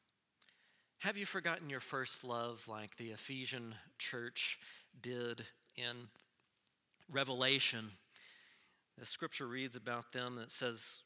[0.99, 4.59] Have you forgotten your first love like the Ephesian church
[5.01, 5.41] did
[5.75, 6.09] in
[7.09, 7.91] Revelation?
[8.97, 10.99] The scripture reads about them that says,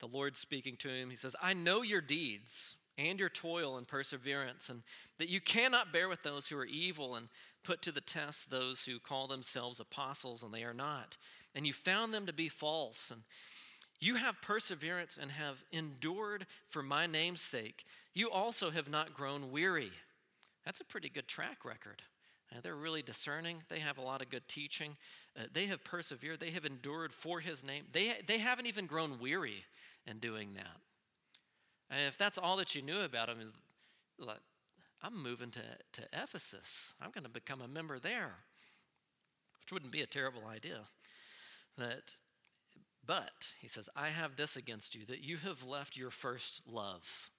[0.00, 3.88] the Lord speaking to him, he says, I know your deeds and your toil and
[3.88, 4.82] perseverance, and
[5.18, 7.28] that you cannot bear with those who are evil and
[7.64, 11.16] put to the test those who call themselves apostles and they are not.
[11.54, 13.10] And you found them to be false.
[13.10, 13.22] And
[14.00, 17.84] you have perseverance and have endured for my name's sake.
[18.12, 19.90] You also have not grown weary.
[20.64, 22.02] That's a pretty good track record.
[22.52, 23.62] Uh, they're really discerning.
[23.68, 24.96] They have a lot of good teaching.
[25.36, 26.40] Uh, they have persevered.
[26.40, 27.84] They have endured for his name.
[27.92, 29.64] They, they haven't even grown weary
[30.06, 30.76] in doing that.
[31.90, 33.52] And if that's all that you knew about him,
[34.18, 34.40] like,
[35.02, 35.60] I'm moving to,
[35.92, 36.94] to Ephesus.
[37.00, 38.36] I'm going to become a member there,
[39.60, 40.80] which wouldn't be a terrible idea.
[41.76, 42.14] But,
[43.06, 47.30] But, he says, I have this against you, that you have left your first love.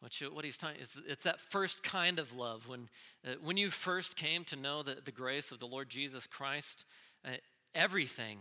[0.00, 2.68] What, you, what he's talking is it's that first kind of love.
[2.68, 2.88] When,
[3.26, 6.84] uh, when you first came to know the, the grace of the Lord Jesus Christ,
[7.24, 7.36] uh,
[7.74, 8.38] everything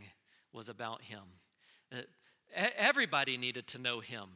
[0.51, 1.24] was about him.
[1.91, 2.01] Uh,
[2.76, 4.30] everybody needed to know him.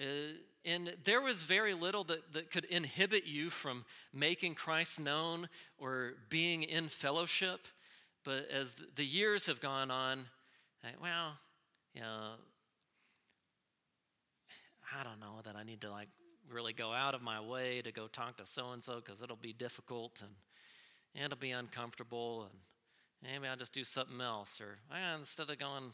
[0.00, 0.34] Uh,
[0.64, 6.14] and there was very little that, that could inhibit you from making Christ known or
[6.28, 7.68] being in fellowship.
[8.24, 10.26] But as the years have gone on,
[11.00, 11.38] well,
[11.94, 12.32] you know,
[14.98, 16.08] I don't know that I need to like
[16.50, 19.36] really go out of my way to go talk to so and so because it'll
[19.36, 20.30] be difficult and,
[21.14, 22.60] and it'll be uncomfortable and
[23.22, 25.92] maybe I'll just do something else or eh, instead of going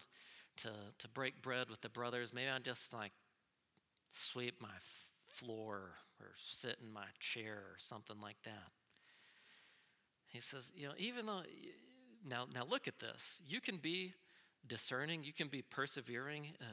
[0.58, 3.12] to to break bread with the brothers, maybe I'll just like
[4.12, 4.68] sweep my
[5.32, 5.90] floor
[6.20, 8.70] or sit in my chair or something like that.
[10.28, 11.42] He says, you know, even though
[12.26, 14.14] now now look at this, you can be
[14.66, 16.64] discerning, you can be persevering, uh,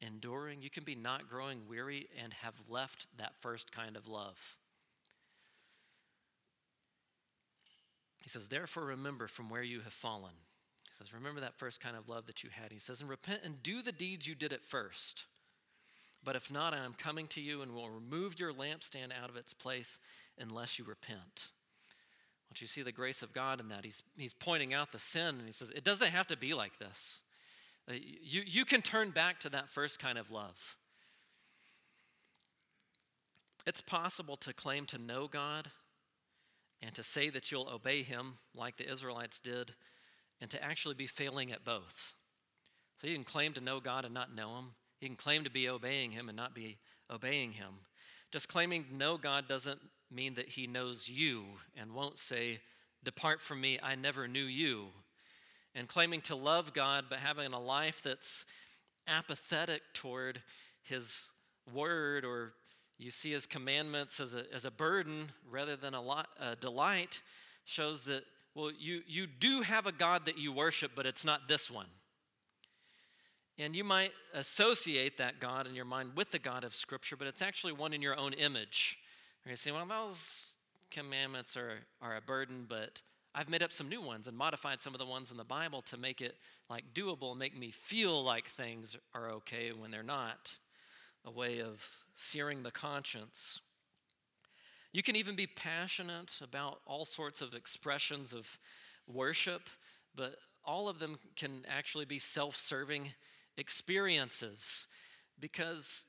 [0.00, 4.56] enduring, you can be not growing weary and have left that first kind of love.
[8.22, 10.32] He says, therefore remember from where you have fallen.
[10.88, 12.72] He says, remember that first kind of love that you had.
[12.72, 15.26] He says, and repent and do the deeds you did at first.
[16.26, 19.36] But if not, I am coming to you and will remove your lampstand out of
[19.36, 20.00] its place
[20.36, 21.46] unless you repent.
[22.48, 23.84] Don't you see the grace of God in that?
[23.84, 26.78] He's, he's pointing out the sin and he says, it doesn't have to be like
[26.80, 27.22] this.
[27.88, 30.76] Uh, you, you can turn back to that first kind of love.
[33.64, 35.70] It's possible to claim to know God
[36.82, 39.72] and to say that you'll obey Him like the Israelites did,
[40.40, 42.14] and to actually be failing at both.
[43.00, 44.64] So you can claim to know God and not know Him.
[45.06, 46.78] You can claim to be obeying Him and not be
[47.08, 47.74] obeying Him.
[48.32, 49.78] Just claiming know God doesn't
[50.10, 51.44] mean that He knows you
[51.76, 52.58] and won't say,
[53.04, 54.88] Depart from me, I never knew you
[55.76, 58.46] and claiming to love God, but having a life that's
[59.06, 60.42] apathetic toward
[60.82, 61.30] His
[61.72, 62.54] word, or
[62.98, 67.20] you see His commandments as a, as a burden rather than a, lot, a delight,
[67.64, 68.24] shows that,
[68.56, 71.86] well, you, you do have a God that you worship, but it's not this one.
[73.58, 77.26] And you might associate that God in your mind with the God of Scripture, but
[77.26, 78.98] it's actually one in your own image.
[79.44, 80.58] You're going to say, well, those
[80.90, 83.00] commandments are, are a burden, but
[83.34, 85.82] I've made up some new ones and modified some of the ones in the Bible
[85.82, 86.36] to make it
[86.68, 90.56] like doable, make me feel like things are okay when they're not.
[91.24, 91.84] A way of
[92.14, 93.60] searing the conscience.
[94.92, 98.58] You can even be passionate about all sorts of expressions of
[99.06, 99.68] worship,
[100.14, 103.12] but all of them can actually be self serving
[103.56, 104.86] experiences
[105.38, 106.06] because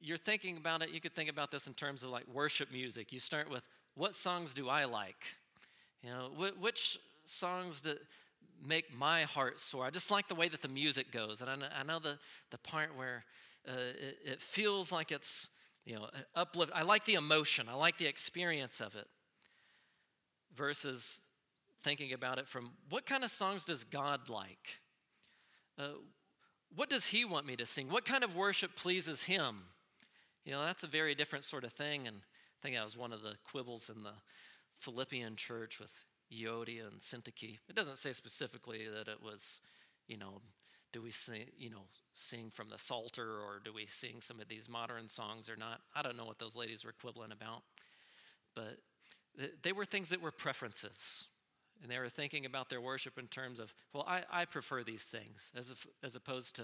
[0.00, 0.90] you're thinking about it.
[0.90, 3.12] You could think about this in terms of like worship music.
[3.12, 5.24] You start with, What songs do I like?
[6.02, 7.98] You know, which songs that
[8.66, 9.84] make my heart soar?
[9.84, 11.40] I just like the way that the music goes.
[11.40, 12.18] And I know, I know the,
[12.50, 13.24] the part where
[13.68, 15.48] uh, it, it feels like it's,
[15.84, 16.72] you know, uplift.
[16.74, 19.06] I like the emotion, I like the experience of it.
[20.54, 21.20] Versus
[21.82, 24.80] thinking about it from what kind of songs does God like?
[25.78, 25.92] Uh,
[26.74, 27.88] what does He want me to sing?
[27.88, 29.62] What kind of worship pleases Him?
[30.44, 32.06] You know, that's a very different sort of thing.
[32.06, 34.14] And I think that was one of the quibbles in the
[34.74, 37.58] Philippian church with Euodia and Syntyche.
[37.68, 39.60] It doesn't say specifically that it was,
[40.06, 40.40] you know,
[40.92, 44.48] do we sing, you know, sing from the Psalter or do we sing some of
[44.48, 45.80] these modern songs or not?
[45.94, 47.62] I don't know what those ladies were quibbling about.
[48.54, 48.78] But
[49.62, 51.26] they were things that were preferences.
[51.82, 55.04] And they were thinking about their worship in terms of, well, I, I prefer these
[55.04, 56.62] things, as, if, as opposed to,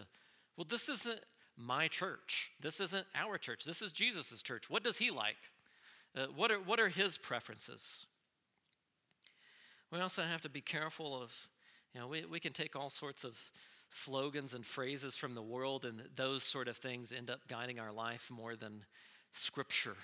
[0.56, 1.20] well, this isn't
[1.56, 2.50] my church.
[2.60, 3.64] This isn't our church.
[3.64, 4.68] This is Jesus' church.
[4.68, 5.36] What does he like?
[6.14, 8.06] Uh, what, are, what are his preferences?
[9.90, 11.32] We also have to be careful of,
[11.94, 13.38] you know, we, we can take all sorts of
[13.88, 17.92] slogans and phrases from the world, and those sort of things end up guiding our
[17.92, 18.84] life more than
[19.32, 19.96] Scripture.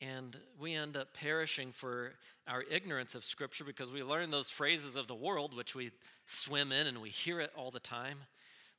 [0.00, 2.12] And we end up perishing for
[2.48, 5.90] our ignorance of Scripture because we learn those phrases of the world, which we
[6.26, 8.18] swim in and we hear it all the time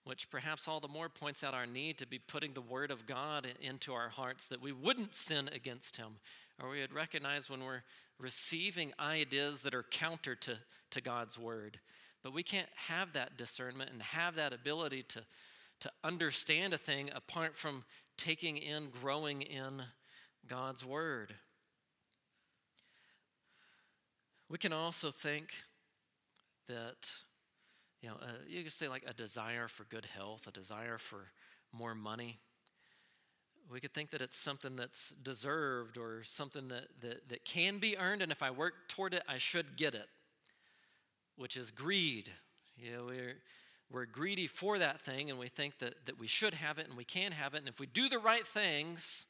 [0.04, 3.06] which perhaps all the more points out our need to be putting the Word of
[3.06, 6.18] God into our hearts that we wouldn't sin against Him,
[6.62, 7.84] or we would recognize when we're
[8.20, 10.58] receiving ideas that are counter to,
[10.92, 11.80] to God's Word.
[12.24, 15.22] But we can't have that discernment and have that ability to,
[15.82, 17.84] to understand a thing apart from
[18.18, 19.84] taking in, growing in
[20.48, 21.34] God's Word.
[24.50, 25.54] We can also think
[26.68, 27.12] that
[28.02, 31.28] you know, uh, you could say like a desire for good health, a desire for
[31.72, 32.40] more money.
[33.72, 37.98] We could think that it's something that's deserved or something that, that, that can be
[37.98, 40.08] earned, and if I work toward it, I should get it,
[41.38, 42.30] which is greed.
[42.76, 43.38] You know, we're,
[43.92, 46.98] we're greedy for that thing and we think that, that we should have it and
[46.98, 47.60] we can have it.
[47.60, 49.28] And if we do the right things,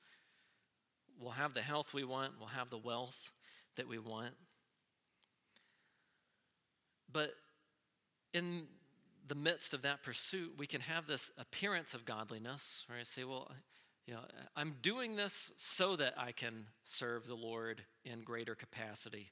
[1.21, 3.31] we'll have the health we want, we'll have the wealth
[3.75, 4.33] that we want.
[7.11, 7.33] But
[8.33, 8.63] in
[9.27, 13.05] the midst of that pursuit, we can have this appearance of godliness, right?
[13.05, 13.51] Say, well,
[14.07, 14.21] you know,
[14.55, 19.31] I'm doing this so that I can serve the Lord in greater capacity.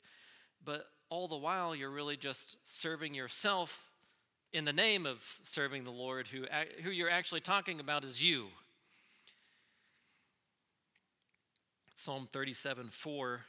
[0.64, 3.90] But all the while, you're really just serving yourself
[4.52, 6.46] in the name of serving the Lord, who,
[6.84, 8.48] who you're actually talking about is you.
[12.00, 13.42] Psalm 37 4,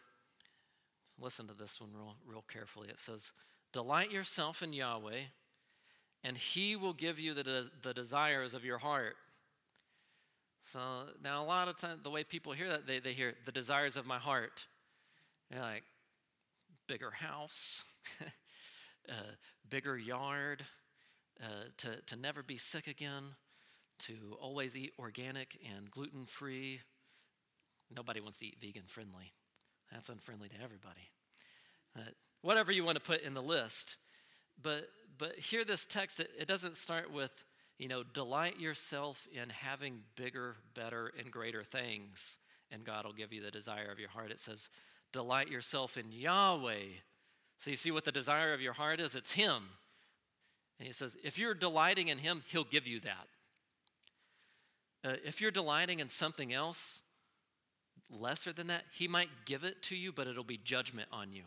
[1.20, 2.88] listen to this one real, real carefully.
[2.88, 3.30] It says,
[3.72, 5.20] Delight yourself in Yahweh,
[6.24, 9.14] and he will give you the, de- the desires of your heart.
[10.64, 10.80] So
[11.22, 13.96] now, a lot of times, the way people hear that, they, they hear the desires
[13.96, 14.66] of my heart.
[15.48, 15.84] They're like,
[16.88, 17.84] bigger house,
[19.08, 19.12] uh,
[19.68, 20.64] bigger yard,
[21.40, 23.36] uh, to, to never be sick again,
[24.00, 26.80] to always eat organic and gluten free.
[27.94, 29.32] Nobody wants to eat vegan friendly.
[29.92, 31.10] That's unfriendly to everybody.
[31.96, 32.02] Uh,
[32.42, 33.96] whatever you want to put in the list.
[34.62, 34.88] But,
[35.18, 37.44] but hear this text, it, it doesn't start with,
[37.78, 42.38] you know, delight yourself in having bigger, better, and greater things,
[42.70, 44.30] and God will give you the desire of your heart.
[44.30, 44.70] It says,
[45.12, 46.84] delight yourself in Yahweh.
[47.58, 49.16] So you see what the desire of your heart is?
[49.16, 49.64] It's Him.
[50.80, 53.26] And he says, if you're delighting in him, he'll give you that.
[55.04, 57.02] Uh, if you're delighting in something else
[58.10, 61.44] lesser than that, he might give it to you, but it'll be judgment on you.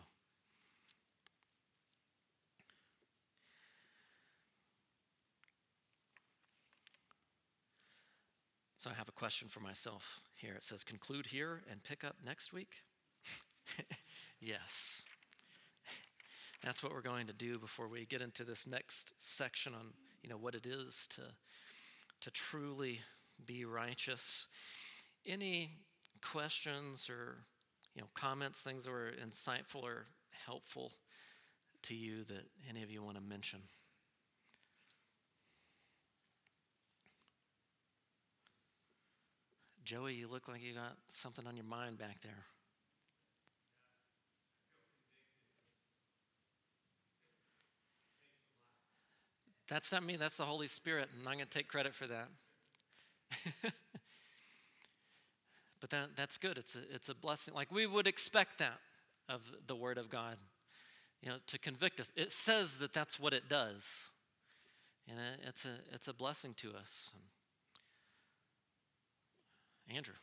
[8.84, 10.52] So I have a question for myself here.
[10.54, 12.82] It says, conclude here and pick up next week?
[14.40, 15.04] yes.
[16.62, 20.28] That's what we're going to do before we get into this next section on, you
[20.28, 21.22] know, what it is to,
[22.20, 23.00] to truly
[23.46, 24.48] be righteous.
[25.24, 25.70] Any
[26.32, 27.44] questions or,
[27.94, 30.06] you know, comments, things that were insightful or
[30.46, 30.92] helpful
[31.82, 33.60] to you that any of you want to mention?
[39.84, 42.46] Joey, you look like you got something on your mind back there.
[49.68, 51.08] That's not me, that's the Holy Spirit.
[51.16, 52.28] I'm not going to take credit for that.
[55.84, 56.56] but that, that's good.
[56.56, 57.52] It's a, it's a blessing.
[57.52, 58.78] Like we would expect that
[59.28, 60.38] of the Word of God,
[61.20, 62.10] you know, to convict us.
[62.16, 64.08] It says that that's what it does.
[65.06, 67.10] And it's a, it's a blessing to us.
[69.94, 70.14] Andrew.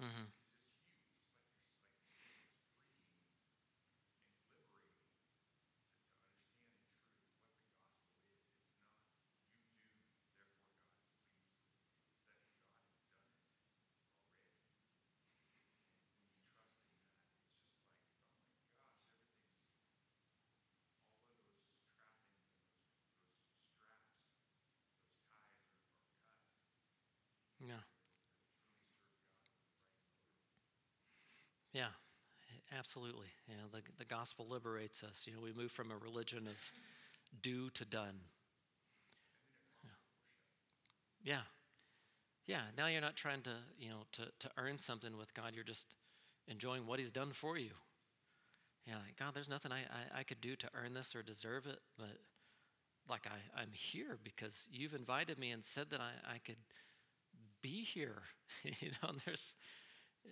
[0.00, 0.30] Mm-hmm.
[27.60, 27.74] Yeah.
[31.78, 31.90] Yeah,
[32.78, 33.28] absolutely.
[33.48, 35.26] Yeah, the, the gospel liberates us.
[35.26, 36.72] You know, we move from a religion of
[37.42, 38.20] do to done.
[39.84, 39.90] Yeah.
[41.22, 41.42] yeah.
[42.46, 45.52] Yeah, now you're not trying to, you know, to, to earn something with God.
[45.54, 45.96] You're just
[46.46, 47.72] enjoying what he's done for you.
[48.86, 51.66] Yeah, like, God, there's nothing I, I, I could do to earn this or deserve
[51.66, 52.16] it, but
[53.08, 56.58] like I, I'm here because you've invited me and said that I, I could
[57.62, 58.22] be here.
[58.80, 59.56] you know, and there's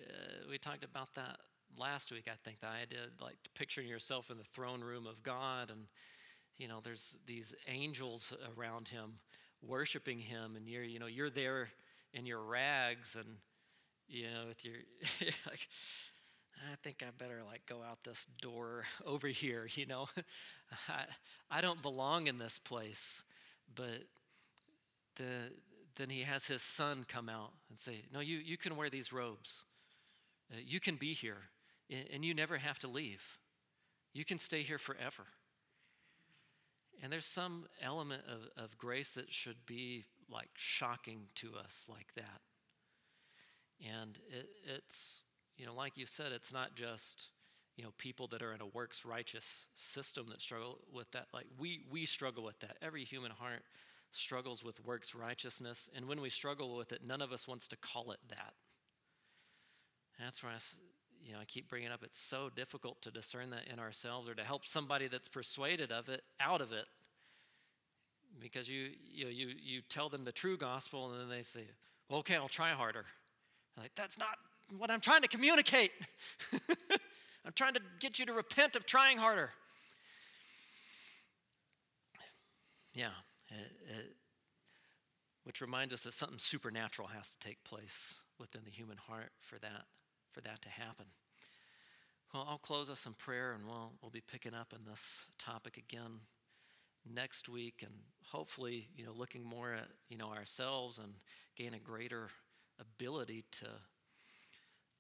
[0.09, 1.39] uh, we talked about that
[1.79, 5.71] last week, I think, the idea like picturing yourself in the throne room of God
[5.71, 5.87] and
[6.59, 9.19] you know there's these angels around him
[9.63, 11.69] worshiping him and you're you know you're there
[12.15, 13.27] in your rags and
[14.09, 14.77] you know with your
[15.47, 15.69] like
[16.73, 20.09] I think I better like go out this door over here, you know.
[20.89, 21.05] I,
[21.51, 23.23] I don't belong in this place.
[23.75, 24.05] But
[25.17, 25.53] the,
[25.97, 29.13] then he has his son come out and say, No, you, you can wear these
[29.13, 29.66] robes.
[30.53, 31.51] Uh, you can be here,
[32.13, 33.39] and you never have to leave.
[34.13, 35.25] You can stay here forever.
[37.03, 42.15] And there's some element of, of grace that should be like shocking to us like
[42.17, 42.41] that.
[43.85, 45.23] And it, it's,
[45.57, 47.29] you know, like you said, it's not just,
[47.77, 51.27] you know, people that are in a works righteous system that struggle with that.
[51.35, 52.79] Like we, we struggle with that.
[52.81, 53.63] Every human heart
[54.13, 55.91] struggles with works righteousness.
[55.95, 58.55] And when we struggle with it, none of us wants to call it that.
[60.19, 60.59] That's why I,
[61.25, 64.35] you know, I keep bringing up it's so difficult to discern that in ourselves or
[64.35, 66.87] to help somebody that's persuaded of it out of it.
[68.41, 71.63] Because you, you, know, you, you tell them the true gospel and then they say,
[72.09, 73.05] well, okay, I'll try harder.
[73.77, 74.37] I'm like, that's not
[74.79, 75.91] what I'm trying to communicate.
[77.45, 79.51] I'm trying to get you to repent of trying harder.
[82.95, 83.09] Yeah,
[83.51, 84.17] it, it,
[85.45, 89.59] which reminds us that something supernatural has to take place within the human heart for
[89.59, 89.85] that,
[90.37, 91.07] for that to happen.
[92.35, 95.79] Well, I'll close us in prayer and we'll, we'll be picking up on this topic
[95.79, 96.21] again
[97.11, 97.95] next week and
[98.31, 101.15] hopefully, you know, looking more at, you know, ourselves and
[101.57, 102.29] gain a greater
[102.79, 103.67] ability to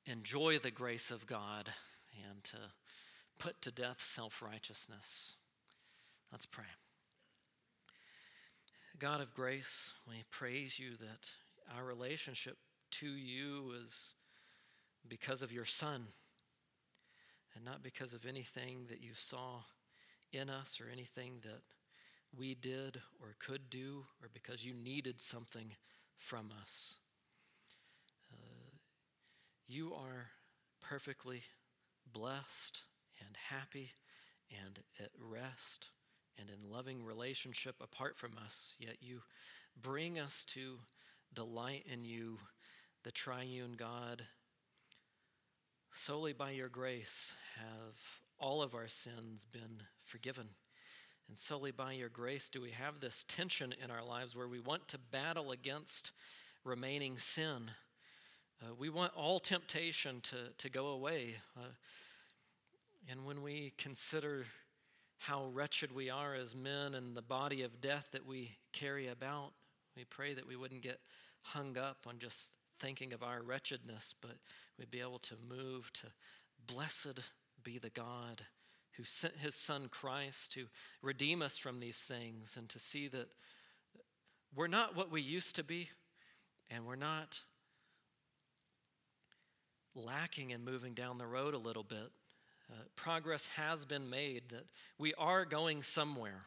[0.06, 1.68] enjoy the grace of God
[2.30, 2.56] and to
[3.38, 5.34] put to death self righteousness.
[6.32, 6.64] Let's pray.
[8.98, 11.28] God of grace, we praise you that
[11.76, 12.56] our relationship
[12.92, 14.14] to you is
[15.08, 16.06] because of your Son
[17.54, 19.60] and not because of anything that you saw
[20.32, 21.62] in us or anything that
[22.36, 25.72] we did or could do or because you needed something
[26.16, 26.96] from us.
[28.32, 28.76] Uh,
[29.66, 30.28] you are
[30.80, 31.42] perfectly
[32.12, 32.82] blessed
[33.24, 33.92] and happy
[34.50, 35.90] and at rest
[36.38, 39.22] and in loving relationship apart from us, yet you
[39.80, 40.78] bring us to
[41.34, 42.38] delight in you,
[43.04, 44.22] the triune God.
[45.98, 47.98] Solely by your grace have
[48.38, 50.46] all of our sins been forgiven.
[51.26, 54.60] And solely by your grace do we have this tension in our lives where we
[54.60, 56.12] want to battle against
[56.64, 57.70] remaining sin.
[58.62, 61.36] Uh, we want all temptation to, to go away.
[61.56, 61.62] Uh,
[63.10, 64.44] and when we consider
[65.16, 69.52] how wretched we are as men and the body of death that we carry about.
[69.96, 71.00] We pray that we wouldn't get
[71.40, 74.36] hung up on just thinking of our wretchedness, but
[74.78, 76.06] we'd be able to move to
[76.66, 77.20] blessed
[77.62, 78.42] be the God
[78.96, 80.66] who sent his son Christ to
[81.02, 83.28] redeem us from these things and to see that
[84.54, 85.90] we're not what we used to be
[86.70, 87.40] and we're not
[89.94, 92.10] lacking in moving down the road a little bit.
[92.70, 94.64] Uh, progress has been made, that
[94.98, 96.42] we are going somewhere,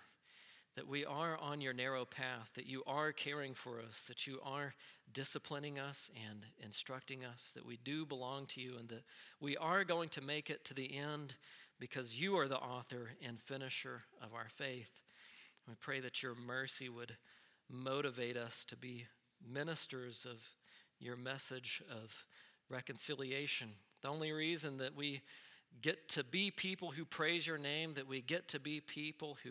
[0.79, 4.39] that we are on your narrow path, that you are caring for us, that you
[4.45, 4.73] are
[5.11, 9.03] disciplining us and instructing us, that we do belong to you, and that
[9.41, 11.35] we are going to make it to the end
[11.81, 15.03] because you are the author and finisher of our faith.
[15.67, 17.17] We pray that your mercy would
[17.69, 19.07] motivate us to be
[19.45, 20.41] ministers of
[20.97, 22.25] your message of
[22.69, 23.71] reconciliation.
[24.01, 25.23] The only reason that we
[25.81, 29.49] get to be people who praise your name, that we get to be people who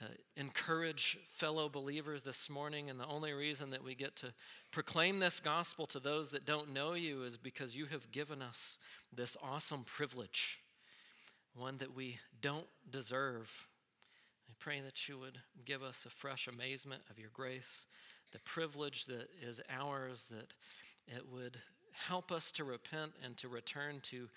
[0.00, 2.90] uh, encourage fellow believers this morning.
[2.90, 4.32] And the only reason that we get to
[4.70, 8.78] proclaim this gospel to those that don't know you is because you have given us
[9.12, 10.60] this awesome privilege,
[11.54, 13.68] one that we don't deserve.
[14.48, 17.86] I pray that you would give us a fresh amazement of your grace,
[18.32, 20.52] the privilege that is ours, that
[21.06, 21.58] it would
[21.92, 24.28] help us to repent and to return to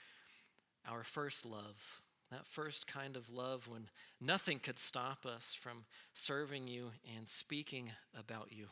[0.90, 3.89] our first love, that first kind of love when
[4.19, 8.65] nothing could stop us from serving you and speaking about you.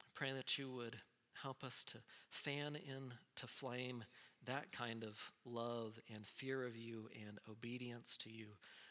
[0.00, 0.96] I pray that you would
[1.42, 1.98] help us to
[2.28, 4.04] fan into flame
[4.46, 8.46] that kind of love and fear of you and obedience to you,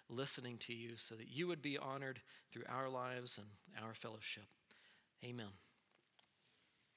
[0.10, 4.46] listening to you, so that you would be honored through our lives and our fellowship.
[5.24, 5.48] Amen.